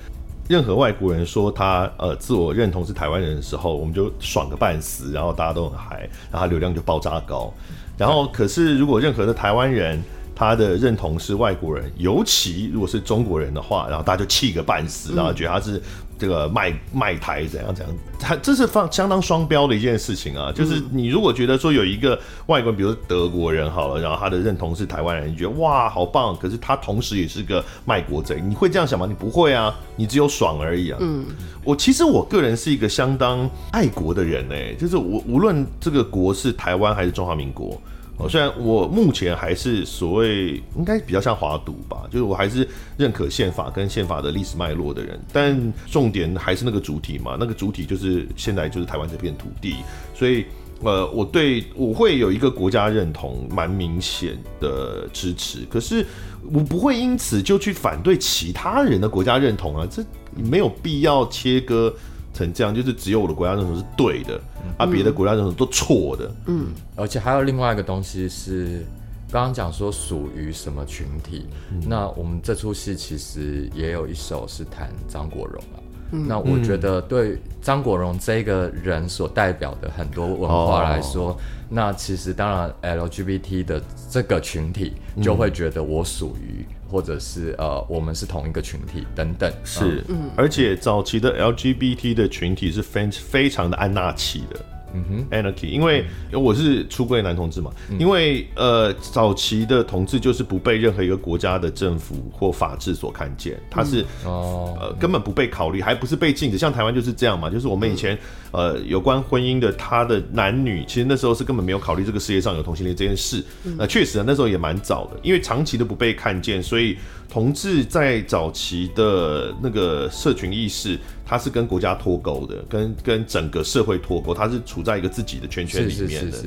[0.48, 7.52] 任何外国人说他呃自我认同是台湾人的时候，我们就爽个半死，然后大家都很嗨，然后流量就爆炸高。
[7.98, 10.02] 然后可是如果任何的台湾人，
[10.34, 15.82] 他的认同是外国人，尤其如果是中国人的话，然后大家就气个半死，然后觉得他是。
[16.20, 20.52] 这个卖卖台怎样怎样，他这是放相当双标的一件事情啊。
[20.52, 29.06] 就是你如果觉得说有一个外国人，比如说德国人好了，然后他的认同是台湾人，你觉得哇好棒，可是他同时也是个卖国贼，你会这样想吗？
[29.08, 30.98] 你不会啊，你只有爽而已啊。
[31.00, 31.24] 嗯，
[31.64, 37.80] 我其实我个人是一个相当爱国的人哎，就是我无论这个国是台湾还是中华民国。
[38.20, 49.76] 哦虽然我目前还是所谓应该比较像华独吧，就是我还是认可宪法跟宪法的历史脉络的人，但重点还是那个主体嘛，那个主体就是现在就是台湾这片土地，
[50.14, 50.44] 所以
[50.82, 56.06] 呃，我对我会有一个国家认同蛮明显的支持，可是
[56.52, 60.04] 我不会因此就去反对其他人的国家认同啊，这
[60.36, 61.94] 没有必要切割。
[62.32, 66.30] 成这样，就是只有我的国家认同是对的，嗯、啊，别的国家认同都错的。
[66.46, 68.84] 嗯，而且还有另外一个东西是，
[69.30, 71.46] 刚刚讲说属于什么群体。
[71.70, 75.78] 嗯、那我们这出戏其实也有一首是谈张国荣啊。
[76.12, 81.36] 嗯、那我觉得对张国荣这个人所代表的很多文化来说，哦、
[81.68, 86.64] 那其实当然 LGBT 的这个群体就会觉得我属于。
[86.90, 94.60] 或者是呃，我们是同一个群体等等，是，嗯，而且早期的 LGBT 的群体是非非常的安纳气的。
[94.94, 104.76] 嗯哼，Anarchy，因为我是出柜男同志嘛，嗯、因为呃，早期的同志就是不被任何一个国家的政府或法治所看见，他是、嗯、哦。
[104.80, 108.14] 呃根本不被考虑，还不是被禁止，像台湾就是这样嘛，就是我们以前、
[108.52, 113.42] 嗯、呃有关婚姻的他的男女，其实那时候是根本没有考虑这个世界上有同性恋这件事，
[113.78, 116.96] 那确、实啊，那时候也蛮早的，因为长期都不被看见，所以。
[117.30, 126.38] 同志在早期的那个社群意识，他是跟国家脱钩的，跟跟整个社会脱钩，他是处在一个自己的圈圈里面的。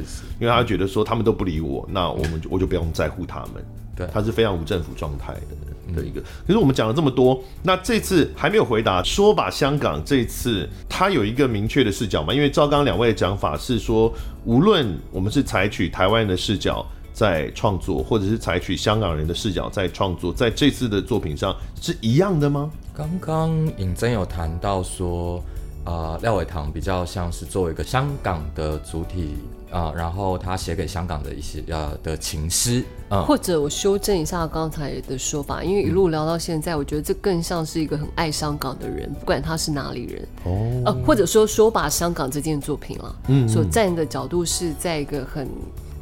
[0.42, 3.66] 因为他觉得说他们都不理我，那我们就我就不用在乎他们。
[3.96, 6.20] 对，他是非常无政府状态的的一个。
[6.46, 12.34] 可是我们讲了这么多，那这次还没有回答，说把香港这次他有一个明确的视角嘛？
[12.34, 14.14] 因为赵刚刚两位的讲法是说，
[14.44, 16.86] 无论我们是采取台湾的视角。
[17.14, 22.72] 在创作，或者是采取香港人的视角在创作，在这次的作品上是一样的吗？
[22.94, 25.38] 刚刚尹真有谈到说，
[25.84, 29.36] 啊、呃，廖伟棠比较像是作为一个香港的主体
[29.72, 45.48] 啊、呃，然后他写给香港的一些呃的情诗，嗯，或者我修正一下刚才的说法，因为一路聊到现在，我觉得这更像是一个很爱香港的人，不管他是哪里人哦，呃，或者说说把香港这件作品了，嗯，所站的角度是在一个很。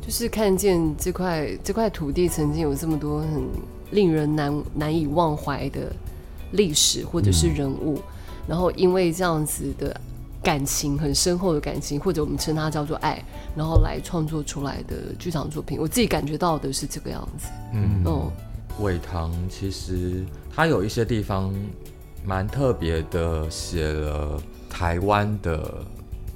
[0.02, 3.43] 就是看见这块这块土地曾经有这么多很
[3.91, 5.93] 令人难难以忘怀的
[6.52, 8.04] 历史或者是人物，嗯、
[8.47, 9.95] 然后因为这样子的
[10.41, 13.24] 感情很深厚的感情，或者我们称它叫做爱，
[13.56, 17.47] 然后来创作出来的剧场作品，我自己感觉到的是这个样子。
[17.74, 18.32] 嗯，哦，
[18.80, 21.54] 伟棠其实他有一些地方
[22.26, 25.86] 蛮特别的，写了台湾的。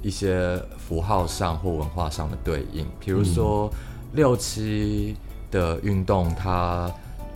[0.02, 3.68] 一些符号上或文化上的对应，比如说
[4.12, 5.16] 六七
[5.50, 6.92] 的运动，它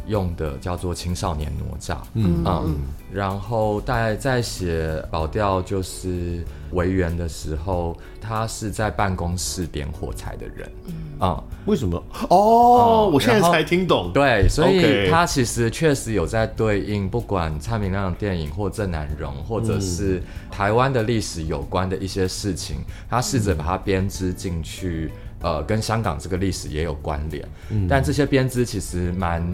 [0.06, 2.76] 用的叫做青少年哪吒，嗯嗯，
[3.12, 12.02] 然后大概在写保钓就是维园的时候，他是在办公室点火柴的人，嗯，嗯为什么？
[12.28, 22.78] 哦，嗯、我现在才听懂，对，所以他其实确实有在对应，不管蔡明亮的电影或郑南荣，或者是台湾的历史有关的一些事情，
[23.08, 29.46] 他试着把它编织进去，呃，跟香港这个历史也有关联，嗯、但这些编织其实蛮。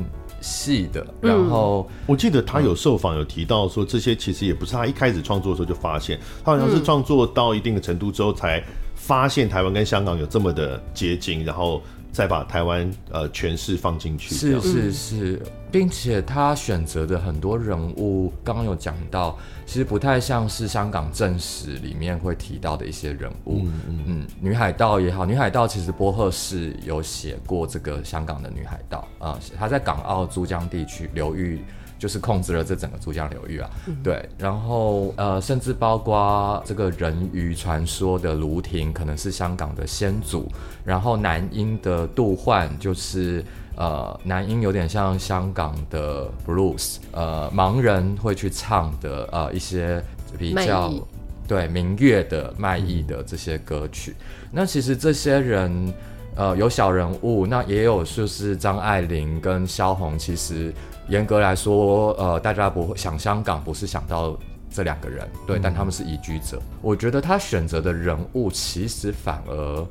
[0.46, 8.62] 细的，然后、嗯、我记得他有受访有提到说，这些其实也不是他一开始创作的时候就发现，他好像是创作到一定的程度之后才
[9.06, 11.80] 发现台湾跟香港有这么的接近，然后。
[12.12, 19.36] 再把台湾呃诠释放进去，是是是，并且他选择的很多人物，刚刚有讲到，
[19.66, 23.60] 其实不太像是香港正史里面会提到的一些人物。
[23.66, 31.62] 嗯嗯嗯，女海盗也好，女海盗其实波赫是有写过这个香港的女海盗啊，她、呃、在港澳珠江地区流域。
[32.06, 40.48] 就是控制了这整个珠江流域啊，嗯、对，然后呃，甚至包括这个人鱼传说的卢婷，可能是香港的先祖，
[40.84, 43.44] 然后南音的杜焕，就是
[43.76, 50.00] 呃，南音有点像香港的 blues，呃，盲人会去唱的呃一些
[50.38, 51.02] 比较意
[51.48, 55.92] 对民乐的卖艺的这些歌曲，嗯、那其实这些人
[56.36, 60.72] 呃有小人物，那也有就是张爱玲跟萧红，其实。
[61.08, 64.36] 严格来说，呃，大家不会想香港，不是想到
[64.70, 66.60] 这两个人，对，嗯、但他们是移居者。
[66.82, 69.86] 我觉得他选择的人物其实反而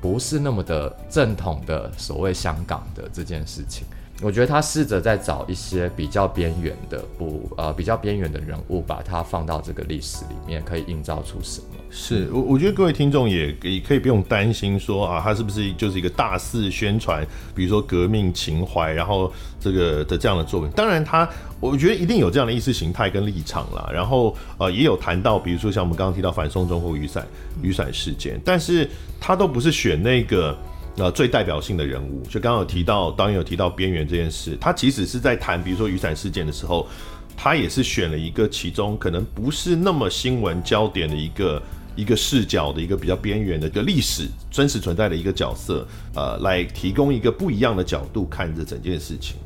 [0.00, 3.86] 不是那么的正统的所谓香港的这件事情。
[4.22, 11.66] 我觉得他试着在找一些比较边缘的不呃比较边缘的人物，把它放到这个历史里面，可以营造出什么？
[11.90, 20.70] 是我我觉得各位听众也也可以不用担心说啊，他是不是就是一个大肆宣传，比如说革命情怀，然后这个的这样的作品。
[20.72, 21.26] 当然他
[21.58, 23.90] 我觉得一定有这样的意识形态跟立场啦。
[23.92, 27.26] 然后呃也有谈到，比如说像我们刚刚提到反送中或雨伞
[27.62, 28.86] 雨伞事件，但是
[29.18, 30.54] 他都不是选那个。
[31.00, 34.54] 呃，最代表性的人物，就刚刚有提到，导演有提到边缘这件事。
[34.60, 36.86] 他其实是在谈，比如说雨伞事件的时候，
[37.34, 41.62] 他也是选了一个其中可能不是那么新闻焦点的一个
[41.96, 49.36] 一个视角的一个比较边缘的一个历史真实存在的一个角色，呃，来提供一个不一样的角度看这整件事情。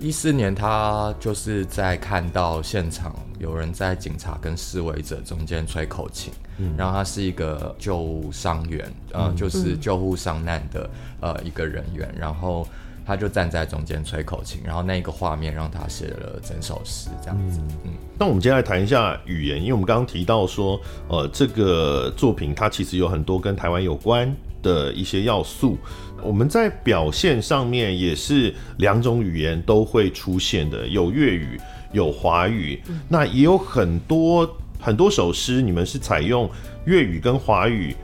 [0.00, 10.88] 一四年，他就是在看到现场有人在警察跟示威者中间吹口琴，嗯，然后他是一个救伤员，呃，嗯、就是救护伤难的
[11.20, 12.66] 呃一个人员，然后
[13.04, 17.60] 他就站在中间吹口琴，然后那个画面让他写了整首诗这样子。
[17.84, 24.32] 嗯，那我们接下来谈一下语言，因为我们刚刚提到说，呃，这个作品它其实有很多跟台湾有关
[24.62, 25.78] 的一些要素。
[26.22, 31.56] 我们在表现上面也是两种语言都会出现的，有粤语，
[31.92, 34.48] 有华语，那也有很多
[34.80, 36.50] 很多首诗，你们是采用
[36.86, 37.94] 粤语跟华语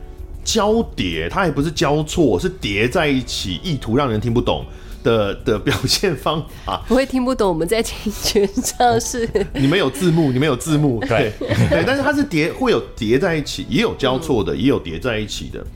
[0.45, 4.65] 交叠，它也不是交错，是叠在一起，意图让人听不懂
[5.03, 6.85] 的的表现方法。
[6.87, 9.29] 不会听不懂，我们在听觉上是。
[9.55, 11.33] 你们有字幕，你们有字幕，对
[11.69, 15.67] 对，但是它是叠，会有叠在一起，也有交错的，也有叠在一起的。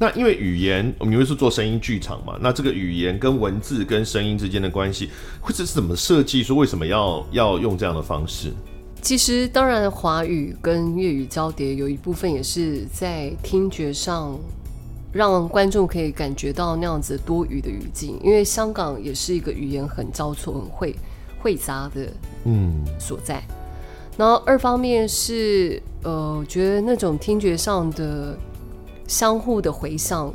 [0.00, 6.40] 那因为语言，我们因为是做声音剧场嘛，那这个语言跟文字跟声音之间的关系，或者是怎么设计？
[6.40, 8.52] 说为什么要要用这样的方式？
[9.02, 14.38] 其实当然，华语跟粤语交叠，有一部分也是在听觉上
[15.12, 18.20] 让观众可以感觉到那样子多语的语境。
[18.22, 20.94] 因为香港也是一个语言很交错、很会
[21.40, 22.08] 汇杂的
[22.44, 23.38] 嗯所在。
[23.48, 23.54] 嗯、
[24.16, 28.38] 然后二方面是呃，我觉得那种听觉上的。
[29.08, 30.32] 相互的回响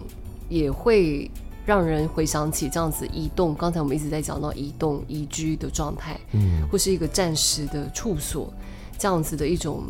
[0.50, 1.32] 也会
[1.66, 3.56] 让人回想起这样子移动。
[3.56, 8.52] 刚才我们一直在讲到移动、移居的状态，嗯，或是一个暂时的处所，
[8.98, 9.84] 这样子的一种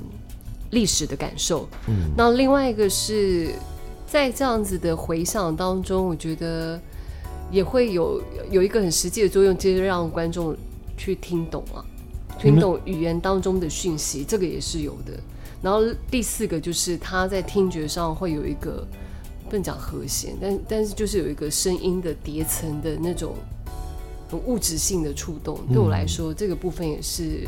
[0.70, 1.68] 历史的感受。
[1.88, 3.50] 嗯，那另外一个是
[4.06, 6.80] 在这样子的回想当中，我觉得
[7.50, 8.22] 也会有
[8.52, 10.56] 有一个很实际的作用，就是让观众
[10.98, 11.84] 去听懂啊，
[12.38, 15.14] 听懂语言当中的讯息，这个也是有的。
[15.64, 18.86] 然后第四个就是他在听觉上会有一个
[19.46, 23.34] 不能讲和弦，但但是就是有一个声音的叠层的那种
[24.46, 25.58] 物质性的触动。
[25.70, 27.48] 对我来说，这个部分也是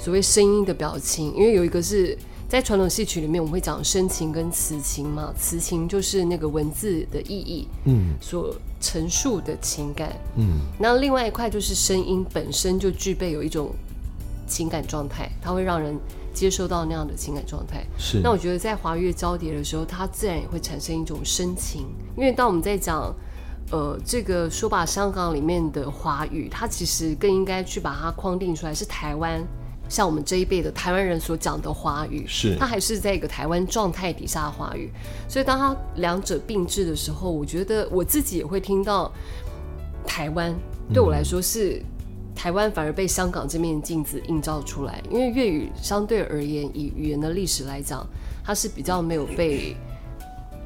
[0.00, 2.18] 所谓声音的表情，因为有一个是
[2.48, 13.70] 在传统戏曲里面，我们会讲深情跟词情嘛，词情就是那个文字的意义，嗯，所陈述的情感，嗯，那另外一块就是声音本身就具备有一种
[14.48, 15.96] 情感状态，它会让人。
[16.32, 18.20] 接收到那样的情感状态，是。
[18.22, 21.86] 那我觉得在华粤交叠的时候，它自然也会产生一种深情。
[22.16, 23.14] 因为当我们在讲，
[23.70, 29.42] 呃，这个说吧香港里面的华语，它其实更应该去把它框定出来，是台湾，
[29.88, 32.56] 像我们这一辈的台湾人所讲的华语，是。
[32.58, 34.90] 它还是在一个台湾状态底下的华语。
[35.28, 39.12] 所以当它两者并置的时候，我觉得我自己也会听到
[40.06, 40.54] 台湾，
[40.92, 41.82] 对我来说是。
[42.42, 48.04] 台湾反而被香港这面镜子映照出来，因为粤语相对而言，以语言的历史来讲，
[48.44, 49.76] 它是比较没有被。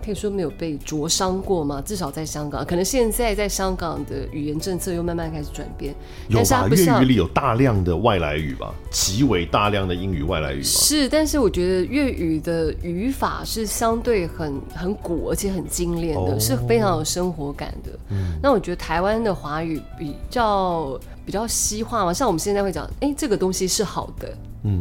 [0.07, 1.83] 可以说没有被灼伤过吗？
[1.85, 5.93] 至少在香港，可能现在在香港的语言政策又慢慢开始转变。
[6.29, 6.69] 有吧？
[6.71, 10.65] 粤语里有大量的外来语吧，极为大量的英语外来语吧。
[10.65, 17.91] 是，但是我觉得粤语的语法是相对很很古，而且很精炼的，哦、是非常有生活感的。
[18.11, 24.33] 嗯、那我觉得台湾的华语比较比较西化嘛，像我们现在会讲，哎、欸，这个东西是好的。
[24.63, 24.81] 嗯，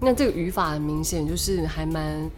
[0.00, 2.30] 那这个语法很明显就是还蛮。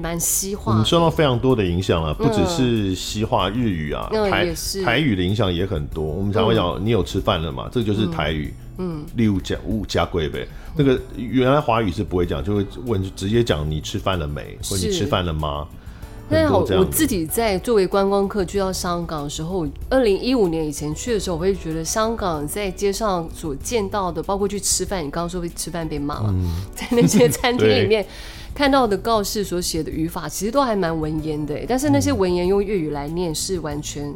[0.00, 6.04] 蛮西化，我们受到非常多的影响了，不只是西化日语啊，嗯、台台语的影响也很多。
[6.04, 7.68] 我们常会讲，你有吃饭了吗？
[7.70, 8.52] 这就是台语。
[8.82, 15.68] 嗯，例如讲物加贵呗，那个原来华语是不会讲，就会问直接讲你吃饭了没，或者你吃饭了吗？
[16.30, 28.06] 那好，我自己在作为观光客去到香港的时候，二零一五年以前去的时候，我会觉得香港在街上所见到的，包括去吃饭，你刚刚说被吃饭被骂嘛，嗯、在那些餐厅里面。
[28.54, 34.12] 看到的告示所写的语法，其实都还蛮文言的，但是那些文言用粤语来念是完全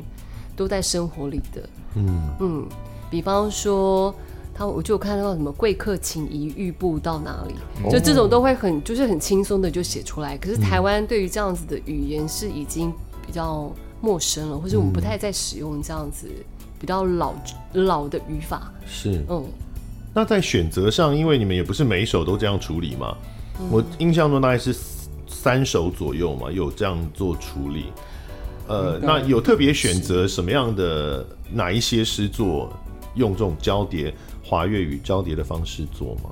[0.57, 1.69] 都在生活里的。
[1.97, 2.67] 嗯嗯，
[3.11, 4.15] 比方说
[4.55, 7.55] 他，我就看到什么贵客请移玉步到哪里，
[7.91, 10.37] 就这种都会很就是很轻松的就写出来。
[10.39, 12.93] 可是台湾对于这样子的语言是已经
[13.27, 16.29] 比较陌生了，或者我们不太在使用这样子。
[16.77, 17.33] 比较老
[17.73, 18.71] 老的语法。
[18.85, 19.43] 是，嗯。
[20.13, 23.17] 那在选择上，因为你们也不是每一首都这样处理嘛，
[23.61, 24.75] 嗯、我印象中大概是
[25.27, 27.87] 三首左右嘛，有这样做处理。
[28.67, 32.73] 呃，那有特别选择什么样的哪一些诗作
[33.15, 36.31] 用这种交叠华粤语交叠的方式做吗？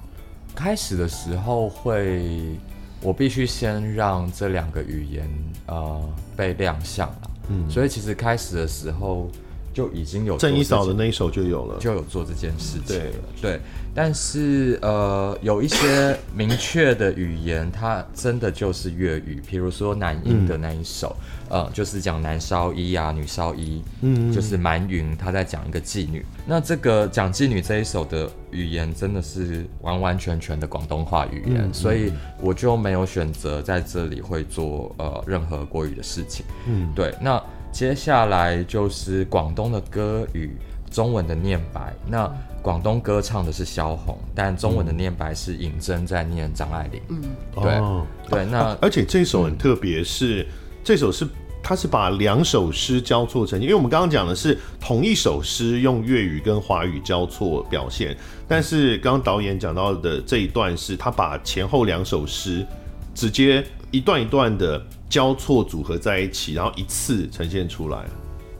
[0.55, 2.57] 开始的时候会，
[3.03, 5.31] 我必须先让这两个语言
[5.66, 6.01] 呃
[6.35, 9.31] 被亮相了，嗯，所以其实开始的时候
[9.75, 13.61] 就已经有郑一嫂的那一首就有了，就有做这件事情了，对。
[13.95, 21.14] 但是呃，有一些明确的语言，它真的就是粤语，比如说南音的那一首，
[21.51, 26.24] 嗯、呃，就是讲男烧衣啊，女烧衣，嗯，就是蛮云，他在讲一个妓女。
[26.47, 36.47] 那这个讲妓女这一首的语言，真的是完完全全的广东话语言，嗯、所以我就没有选择在这里会做呃任何国语的事情。
[36.66, 37.14] 嗯，对。
[37.20, 40.51] 那接下来就是广东的歌语。
[40.90, 42.30] 中文的念白，那
[42.63, 47.03] 广东歌唱的是萧红，但中文的念白是尹真在念张爱玲。
[47.09, 47.23] 嗯，
[47.57, 50.47] 对、哦、对，那、啊、而且这首很特别，是、嗯、
[50.85, 51.27] 这首是
[51.61, 62.65] 他是把两首诗交错成，因为我们刚刚讲的是同一首诗用粤语跟华语交错表现，但是刚刚导演讲到的这一段是他把前后两首诗
[63.13, 68.05] 直接一段一段的交错组合在一起，然后一次呈现出来。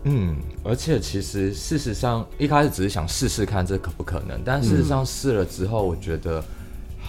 [0.05, 6.45] 嗯，而且其实事实上一开始只是想试试看这可不可能，但事实上试了之后，我觉得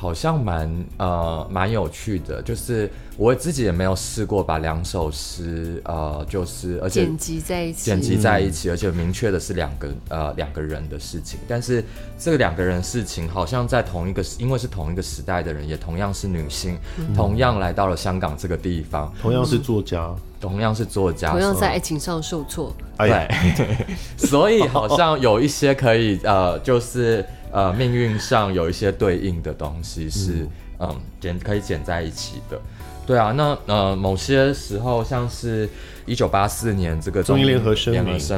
[0.04, 11.82] 好像蛮呃蛮有趣的，就是我自己也没有试过把两首诗呃就是而且剪辑在一起，剪辑在一起，而且明确的是两个呃两个人的事情，但是
[12.20, 20.04] 这个两个人事情好像在同一个因为是同一个时代的人，也同样是女性，嗯、同样来到了香港这个地方，同样是作家。
[20.08, 23.30] 嗯同样是作家，同样在爱情上受挫，对，
[24.28, 30.48] 所以好像有一些可以呃，就是呃，命运上有一些对应的东西是
[30.80, 32.60] 嗯，剪、嗯、可以剪在一起的，
[33.06, 35.70] 对啊，那呃，某些时候像是
[36.08, 37.94] 一九八四年这个中英联合声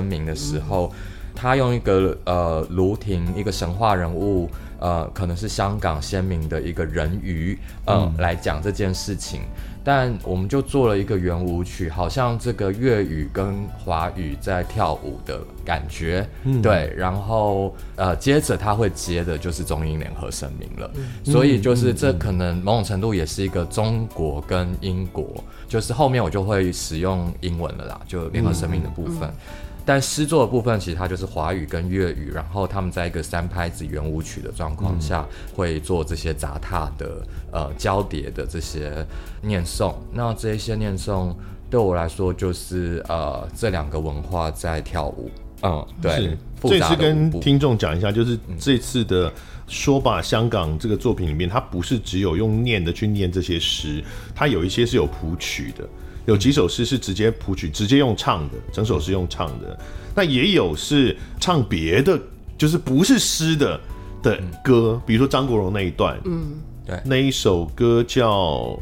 [0.06, 0.26] 明。
[0.26, 0.96] 的时候，嗯、
[1.34, 4.50] 他用一个呃卢婷一个神话人物
[4.80, 9.42] 呃，可能是香港鲜明的一个人鱼呃、嗯，来讲这件事情。
[9.86, 16.92] 但我们就做了一个圆舞曲，好像这个粤语跟华语在跳舞的感觉，嗯、对。
[16.98, 25.24] 然后呃，接着他会接的就是中英联合声明了，嗯、所以就是这可能某种程度也是一个中国跟英国，
[25.68, 29.30] 就是后面我就会使用英文了啦，就联合声明的部分。
[29.86, 35.26] 但诗作的部分，其实它就是华语跟粤语，然后他们在一个三拍子圆舞曲的状况下，
[35.56, 37.22] 会做这些杂沓的
[37.52, 39.06] 呃交叠的这些
[39.42, 39.94] 念诵。
[40.12, 41.34] 那这一些念诵
[41.70, 45.30] 对我来说，就是呃这两个文化在跳舞。
[45.62, 46.36] 嗯，对。
[46.62, 49.32] 这次跟听众讲一下，就是这次的
[49.68, 55.88] 说吧香港这个作品里面，它不是只有用念的去念这些诗，它有一些是有谱曲的。
[56.26, 59.80] 有几首诗是直接谱曲，直接用唱的，整首诗用唱的。
[60.16, 62.20] 那也有是唱别的，
[62.58, 63.80] 就是不是诗的
[64.24, 66.54] 的歌，比如说张国荣那一段，嗯，
[66.86, 68.32] 对，那一首歌叫《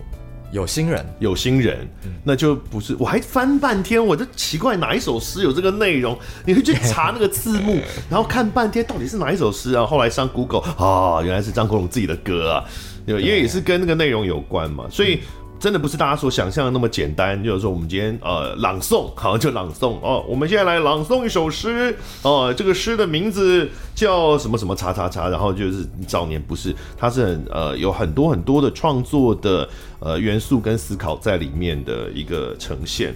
[0.51, 1.87] 有心人》，有心人，
[2.23, 2.95] 那就不是。
[2.99, 9.85] 我还翻半天，我就奇怪哪一首诗有这个内容，你会去查那个字幕， 然后看半天到底是哪一首诗啊？
[9.85, 12.63] 后来上 Google 啊，原来是张国荣自己的歌啊，
[13.07, 15.19] 因为也是跟那个内容有关嘛，所以。
[15.64, 20.22] 真的不是大家所想象的那么简单，就是说我们今天呃朗诵，好像就朗诵哦。
[20.28, 29.66] 我们现在来朗诵一首诗哦，这个诗的名字叫什么什么叉叉叉，然后就是早年不是，它是很呃有很多很多的创作的
[30.01, 33.16] 呃元素跟思考在里面的一个呈现。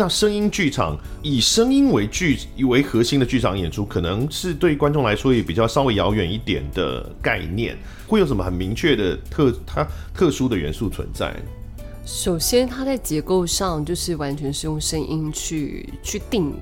[0.00, 7.76] 那声音剧场以声音为剧为核心的剧场演出，可能是对观众来说也比较稍微遥远一点的概念。
[8.06, 9.84] 会有什么很明确的特它
[10.14, 11.34] 特殊的元素存在？
[12.06, 16.54] 首先，它在结构上就是完全是用声音去去定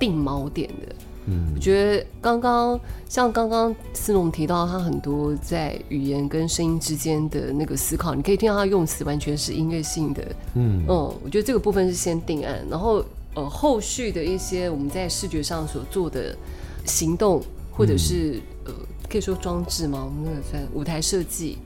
[0.00, 0.94] 定锚点的。
[1.28, 10.22] 嗯，我觉得刚刚像刚刚思龙提到，他很多在语言跟声音之间的那个思考，你可以听到他用词完全是音乐性的。
[10.54, 13.04] 嗯嗯，我觉得这个部分是先定案，然后
[13.34, 16.36] 呃后续的一些我们在视觉上所做的
[16.84, 18.72] 行动，或者是、嗯、呃。
[19.10, 20.04] 可以说装置吗？
[20.04, 21.56] 我们那个在舞台设计，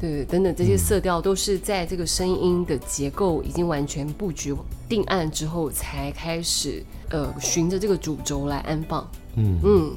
[0.00, 4.56] 对，等等这些色调都是在这个声音的结构已经完全布局
[4.88, 9.06] 定案之后，才开始呃循着这个主轴来安放。
[9.36, 9.60] 嗯。
[9.62, 9.92] 嗯，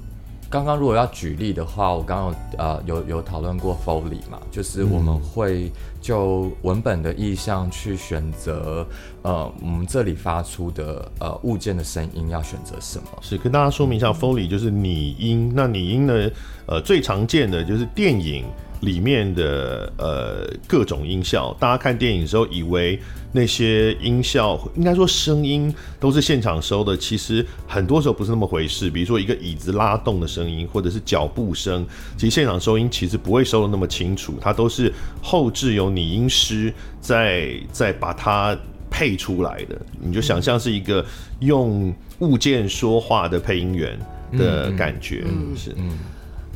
[0.50, 8.86] 刚刚如果要举例的话，我刚刚有呃有有讨论过 Foley 嘛，就是我们会就文本的意象去选择
[9.24, 13.06] 呃我们这里发出的呃物件的声音要选择什么？
[13.22, 15.52] 是跟大家说明一下，Foley 就是拟音。
[15.56, 16.30] 那拟音呢，
[16.68, 18.46] 呃最常见的就是电影。
[18.82, 23.00] 里面的呃各种音效，大家看电影的时候以为
[23.32, 28.90] 那些音效应该说声音都是现场收的，其实很多时候不是那么回事。
[28.90, 38.54] 比如说一个椅子拉动的声音，或者是脚步声，其实现场收音其实不会收得那么清楚，它都是后置有拟音师在在把它
[38.94, 39.82] 配出来的。
[40.00, 41.04] 你就想象是一个
[41.40, 43.98] 用物件说话的配音员
[44.38, 45.74] 的感觉，嗯、是。
[45.76, 45.98] 嗯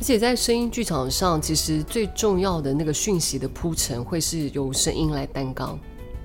[0.00, 5.76] 且在声音剧场上，其实最重要的那个讯息的铺陈，会是由声音来担纲。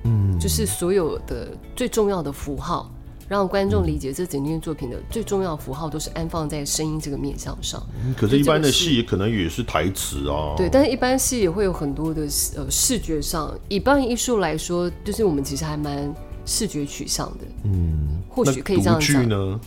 [0.04, 2.94] 嗯，就是所有的最重要的符号，
[3.28, 7.82] 让观众理解这整件作品的最重要符号，都是安放在声音这个面向上。
[8.06, 10.54] 嗯，可是，一般的戏可能也是台词啊。
[10.58, 12.24] 对，但是一般戏也会有很多的
[12.56, 16.14] 呃视觉上，以表演艺术来说，就是我们其实还蛮
[16.46, 17.46] 视觉取向的。
[17.64, 19.60] 嗯，或许可以这样讲。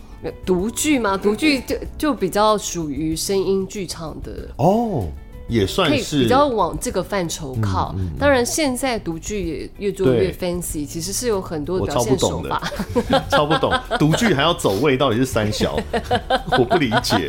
[0.45, 1.17] 独剧吗？
[1.17, 5.07] 独剧就就比较属于声音剧场的哦，
[5.49, 7.95] 也算是比较往这个范畴靠。
[7.99, 12.63] 嗯嗯、当然，现在独剧也越做越 fancy，其实是有很多的表现手法。
[13.31, 15.79] 超不懂，独剧还要走位，到底是三小？
[16.59, 17.29] 我不理解。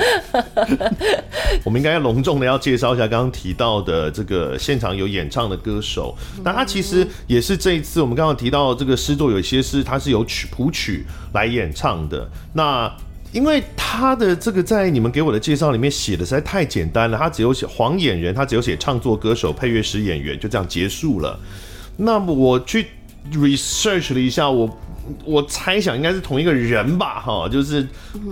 [1.64, 12.30] 我们应该要隆重的要介绍一下刚刚提到的这个现场有演唱的歌手，那他其实也是这一次我们刚刚提到这个诗作，有些是他是有曲谱曲来演唱的。
[12.54, 12.92] 那
[13.38, 21.40] 因为他的这个在你们给我的介绍里面写的实在太简单了，他只有写黄演员，他只有写唱作歌手、配乐师、演员，就这样结束了。
[21.98, 22.88] 那么我去
[23.34, 24.68] research 了一下，我。
[25.24, 27.86] 我猜想应该是同一个人吧，哈，就是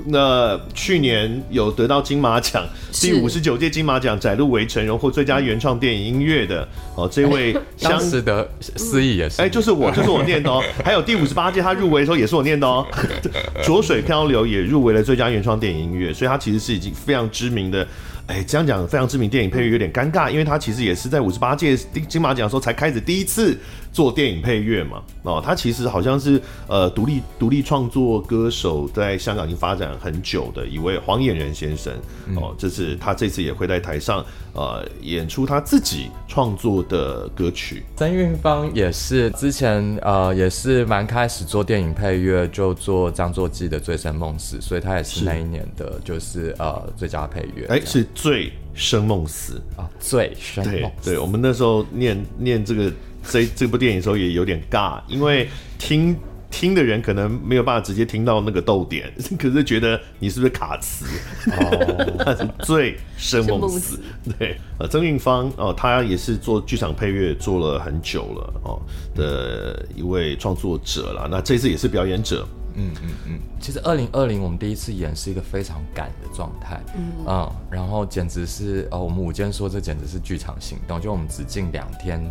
[0.07, 10.63] 那、呃、去年有得到金马奖第五十九届金马奖窄路围城荣获最佳原创电影音乐的哦，这位 当时的司仪也是，哎、欸，就是我， 就是我念的哦。
[10.83, 12.85] 还有第五十八届他入围的时候也是我念的哦。
[13.63, 17.87] 浊水漂流也入围了最佳原创电影音乐，所以他其实是已经非常知名的。
[18.27, 21.77] 哎，这样讲非常知名电影配乐有点尴尬，因为他其实也是在五十八届
[22.09, 23.55] 金马奖的时候才开始第一次
[23.93, 25.03] 做电影配乐嘛。
[25.21, 31.93] 哦，他其实好像是呃独立独立创作歌手，在香港已经发展很久的一位黄衍仁先生。
[32.35, 34.25] 哦，这是他这次也会在台上
[34.55, 37.83] 呃演出他自己创作的歌曲。
[37.95, 47.67] 曾韵芳也是之前呃也是蛮开始做电影配乐，就做张作骥的《醉生梦死》，所以他也是那一年的就是呃最佳配乐。
[47.67, 48.03] 哎，是。
[48.15, 49.89] 醉生梦死啊！
[49.99, 51.09] 醉生梦死。
[51.09, 52.91] 对对，我们那时候念念这个
[53.27, 56.15] 这这部电影的时候也有点尬，因为听
[56.49, 61.05] 听的人可能没有办法直接听到那个逗点， 可是觉得你是不是卡词？
[61.51, 63.99] 哦， 他是醉生梦死。
[64.37, 68.81] 对，呃，曾韵芳哦，他也是做剧场配乐做了很久了哦
[69.13, 71.27] 的一位创作者啦。
[71.29, 72.47] 那这次也是表演者。
[72.77, 82.21] 嗯嗯嗯，其实二零二零我们第一次演是一个非常赶的状态，嗯，嗯，然后简直是哦，我们午间说这简直是剧场行动，就我们只进两天。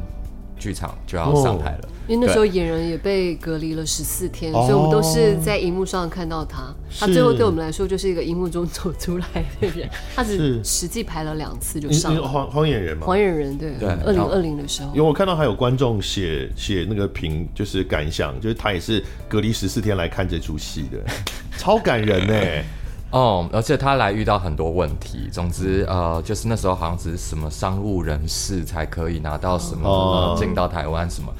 [0.58, 6.74] 剧场就要上台了，哦、因为那时候演员也被隔离了十四天，所以我们都是在荧幕上看到他。
[6.88, 7.00] 是。
[7.00, 9.26] 他最后对我们来说就是一个荧幕中走出来
[9.60, 12.22] 的人， 他只实际排了两次就上了。
[12.26, 13.72] 黄黄演员嘛，黄演员对。
[13.78, 20.98] 对，二零二零的时候，因为我看到还有观众写写那个评，就是感想，就是他也是隔离十四天来看这出戏的，
[21.58, 22.34] 超感人呢。
[23.14, 25.28] 哦，而且他来遇到很多问题。
[25.30, 31.32] 总之，呃，就是那时候好像只是什么商务人士才可以拿到什么进、哦、到台湾什么，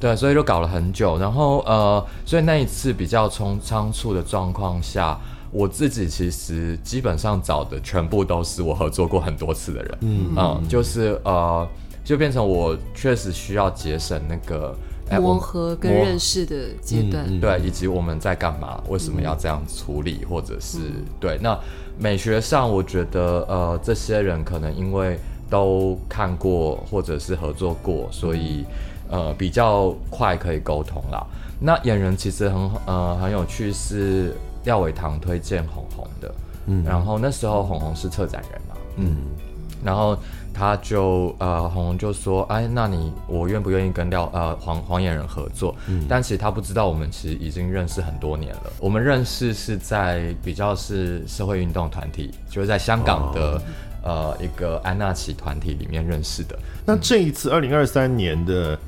[0.00, 1.16] 对，所以就搞了很久。
[1.18, 5.16] 然后，呃，所以那一次比较冲仓促的状况下，
[5.52, 11.64] 我自己其实基本上找的全部都是我合作过很多次的人，嗯，嗯，就是呃，
[12.02, 14.74] 就变成我确实需要节省那个。
[15.10, 20.78] 磨合跟认识的阶段，嗯嗯、对，以及我们在干嘛，为什么要这样处理，嗯、或者是
[21.20, 21.38] 对。
[21.42, 21.58] 那
[21.98, 25.18] 美学上，我觉得呃，这些人可能因为
[25.50, 28.64] 都看过或者是合作过，所以
[29.10, 31.26] 呃比较快可以沟通啦。
[31.60, 34.34] 那演员其实很呃很有趣，是
[34.64, 36.34] 廖伟棠推荐红红的，
[36.66, 39.16] 嗯，然后那时候红红是策展人嘛，嗯，
[39.84, 40.16] 然后。
[40.54, 48.72] 他就呃，红红就说：“哎，那你我愿不愿意跟廖呃黄黄眼人合作？”嗯，但其实他不知道，我们其实已经认识很多年了。
[48.78, 53.62] 我们认识是在比较是社会运动团体，就是在香港的、
[54.04, 56.58] 哦、呃一个安纳奇团体里面认识的。
[56.84, 58.78] 那这一次二零二三年的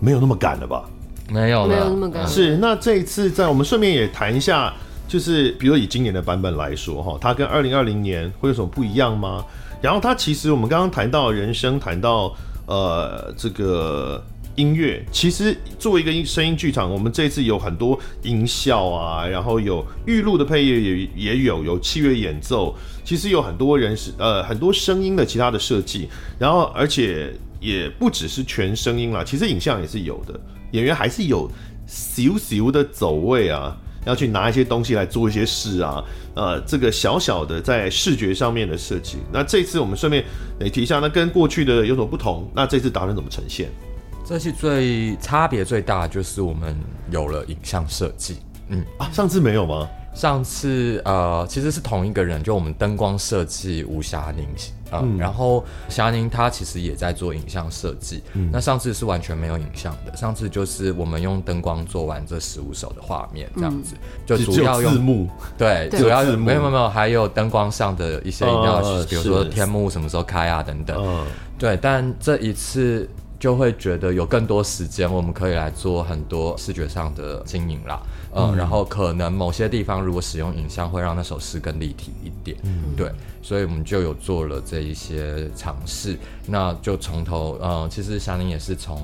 [0.00, 0.84] 没有那么赶了吧？
[1.30, 2.26] 没有，没有那么赶。
[2.26, 4.72] 是，那这一次在我们顺便也谈一下。
[5.08, 9.44] 就是比如以今年的版本来说，哈，它跟二零二零年会有什么不一样吗？
[9.86, 12.34] 然后它其实我们刚刚谈到人声，谈到
[12.66, 14.20] 呃这个
[14.56, 22.74] 音乐，其实作为一个音声音剧场，我们这次有很多音效啊，然后有预录的配乐也也有，有器乐演奏，
[23.04, 30.34] 其实有很多人是呃很多声音的其他的设计，然后而且也不只是全声音啦，其实影像也是有的，
[30.72, 31.48] 演员还是有
[31.88, 33.76] 咻咻的走位啊。
[34.04, 36.00] 要去拿一些东西来做一些事啊，
[36.36, 39.18] 呃，这个小小的在视觉上面的设计。
[39.32, 40.24] 那这次我们顺便
[40.60, 42.48] 也提一下，那跟过去的有什么不同？
[42.54, 43.70] 那这次打算怎么呈现？
[44.24, 46.76] 这次最差别最大就是我们
[47.10, 48.36] 有了影像设计。
[48.68, 49.88] 嗯啊，上次没有吗？
[50.14, 54.46] 上次呃，其实是同一个人，就我们灯光设计吴霞宁，
[54.90, 58.22] 呃、嗯，然后霞宁他其实也在做影像设计。
[58.34, 71.26] 嗯，那上次是完全没有影像的，上次就是我们用灯光做完这十五首的画面，这样子，嗯、就主要用字幕， 对，主要是没有没有没有，还有灯光上的一些要，呃、比如说天幕什么时候开啊等等，呃、
[71.58, 73.08] 对，但这一次。
[73.38, 78.00] 就会觉得有更多时间，我们可以来做很多视觉上的经营啦，
[78.36, 83.10] 嗯，嗯，然后可能某些地方如果使用影像，会让那首诗更立体一点，嗯，对，
[83.42, 89.00] 所以我们就有做了这一些尝试，那就从头，呃，其实祥林也是从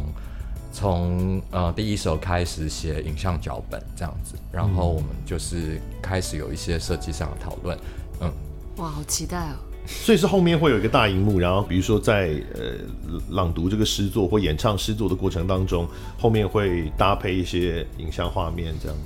[0.72, 7.76] 从呃第一首开始写影像脚本这样子，然后我们就是开始有一些设计上的讨论，
[8.20, 8.30] 嗯，
[8.76, 9.57] 哇，好期待哦。
[9.85, 19.03] 所以是后面会有一个大荧幕，然后比如说在呃朗读这个诗作或演唱诗作的过程当中，后面会搭配一些影像画面这样子。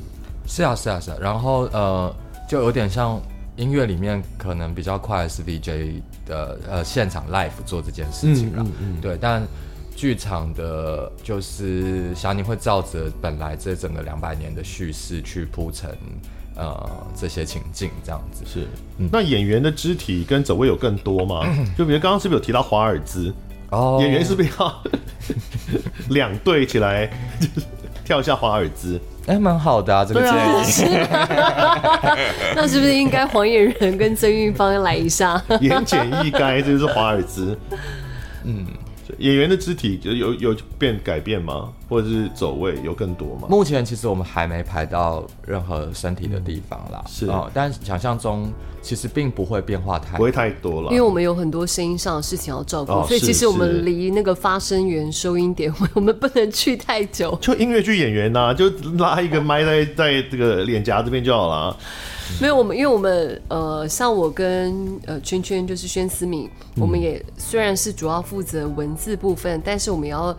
[0.46, 2.14] 是啊是啊是啊，然后呃
[2.48, 3.20] 就有点像
[3.56, 9.00] 音乐里面可能比较快的是 VJ 的呃现场 live 做这件事情了，嗯嗯嗯。
[9.00, 9.42] 对，但
[9.94, 15.90] 剧场的就是小宁会照着本来这整个两百年的叙事去铺陈。
[16.58, 18.42] 呃，这些情境这样子。
[18.46, 18.66] 是，
[18.96, 21.46] 嗯、那演员的肢体跟走位有更多吗？
[21.76, 23.30] 就比如刚刚是不是有提到华尔兹？
[23.70, 24.82] 哦，演员是不是要
[26.08, 27.06] 两队起来，
[27.38, 27.66] 就是
[28.06, 29.00] 跳一下华尔兹？
[29.26, 30.96] 哎、欸，蛮好的啊，这个建议。
[30.98, 32.16] 啊、
[32.54, 35.42] 那是不是应该黄野仁跟曾韵芳来一下？
[35.60, 37.58] 言简意赅，这就是华尔兹。
[38.44, 38.64] 嗯。
[39.18, 41.72] 演员的肢体就有有变改变吗？
[41.88, 43.48] 或者是走位有更多吗？
[43.48, 48.52] 目前其实我们还没排到任何身体的地方啦，嗯、是啊、哦，但想象中
[48.82, 57.36] 其实并不会变化太，不会太多了，因为我们有很多声音上的事情要照顾，哦、所以其实我们离那个发声源收音点， 我们不能去太久。
[57.40, 61.76] 就音乐剧演员呐、啊，就拉一个麦在在这个脸颊这边就好了。
[62.40, 70.36] 没有我们，因为我们呃，像我跟呃圈圈就是宣思敏，嗯、我们也虽然是主要负责文字部分，但是我们要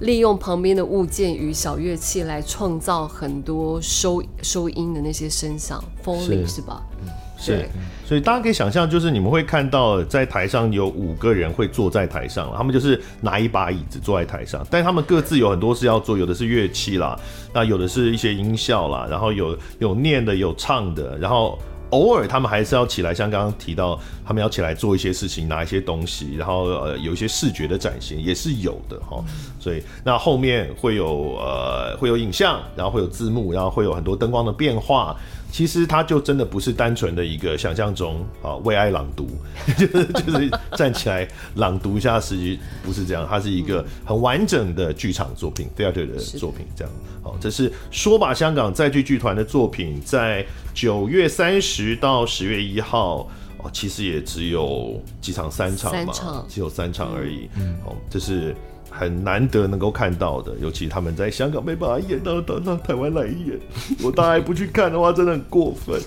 [0.00, 6.82] 利用旁边的物件与小乐器来创造很多收收音的那些声响，Foley 是，是吧？
[7.02, 7.08] 嗯
[7.40, 7.66] 是，
[8.04, 17.18] 所以大家可以想象，就是你们会看到在台上有五个人会坐在台上，他们就是拿一把椅子坐在台上，但他们各自有很多事要做，有的是乐器啦，
[17.54, 21.58] 那有的是一些音效啦，然后有有念的，有唱的，然后
[21.90, 29.24] 偶尔他们还是要起来，像刚刚提到，他们要起来做一些事情，拿一些东西，然后呃有一些视觉的展现也是有的哈，
[29.58, 35.16] 所以那后面会有呃会有影像，然后会有字幕，然后会有很多灯光的变化。
[35.50, 39.28] 其实它就真的不是单纯的一个想象中啊为爱朗读，
[39.76, 46.92] 就是就是站起来朗读一下，实际不是这样，它是一个很完整的剧场作品，theater 的作品这样。
[47.22, 53.28] 好，这是说吧香港在剧剧团的作品，在九月三十到十月一号
[53.58, 57.48] 哦，其实也只有几场，三场嘛，场只有三场而已。
[57.56, 58.54] 嗯，好，这是。
[58.90, 63.58] 很难得能够看到的，尤其他们在香港没办法演到，到到台湾来演，
[64.02, 66.00] 我大概不去看的话，真的很过分。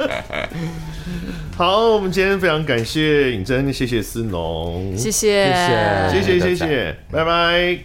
[1.56, 5.52] 好，我们今天非常感谢尹真，谢谢思农，谢谢，
[6.10, 7.78] 谢谢，谢谢，拜拜。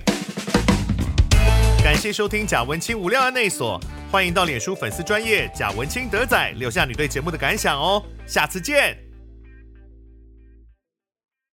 [1.83, 3.79] 感谢收听贾文清无料案内所，
[4.11, 9.04] 欢迎到脸书粉丝专业贾文清德仔留下你对节目的感想哦，下次见。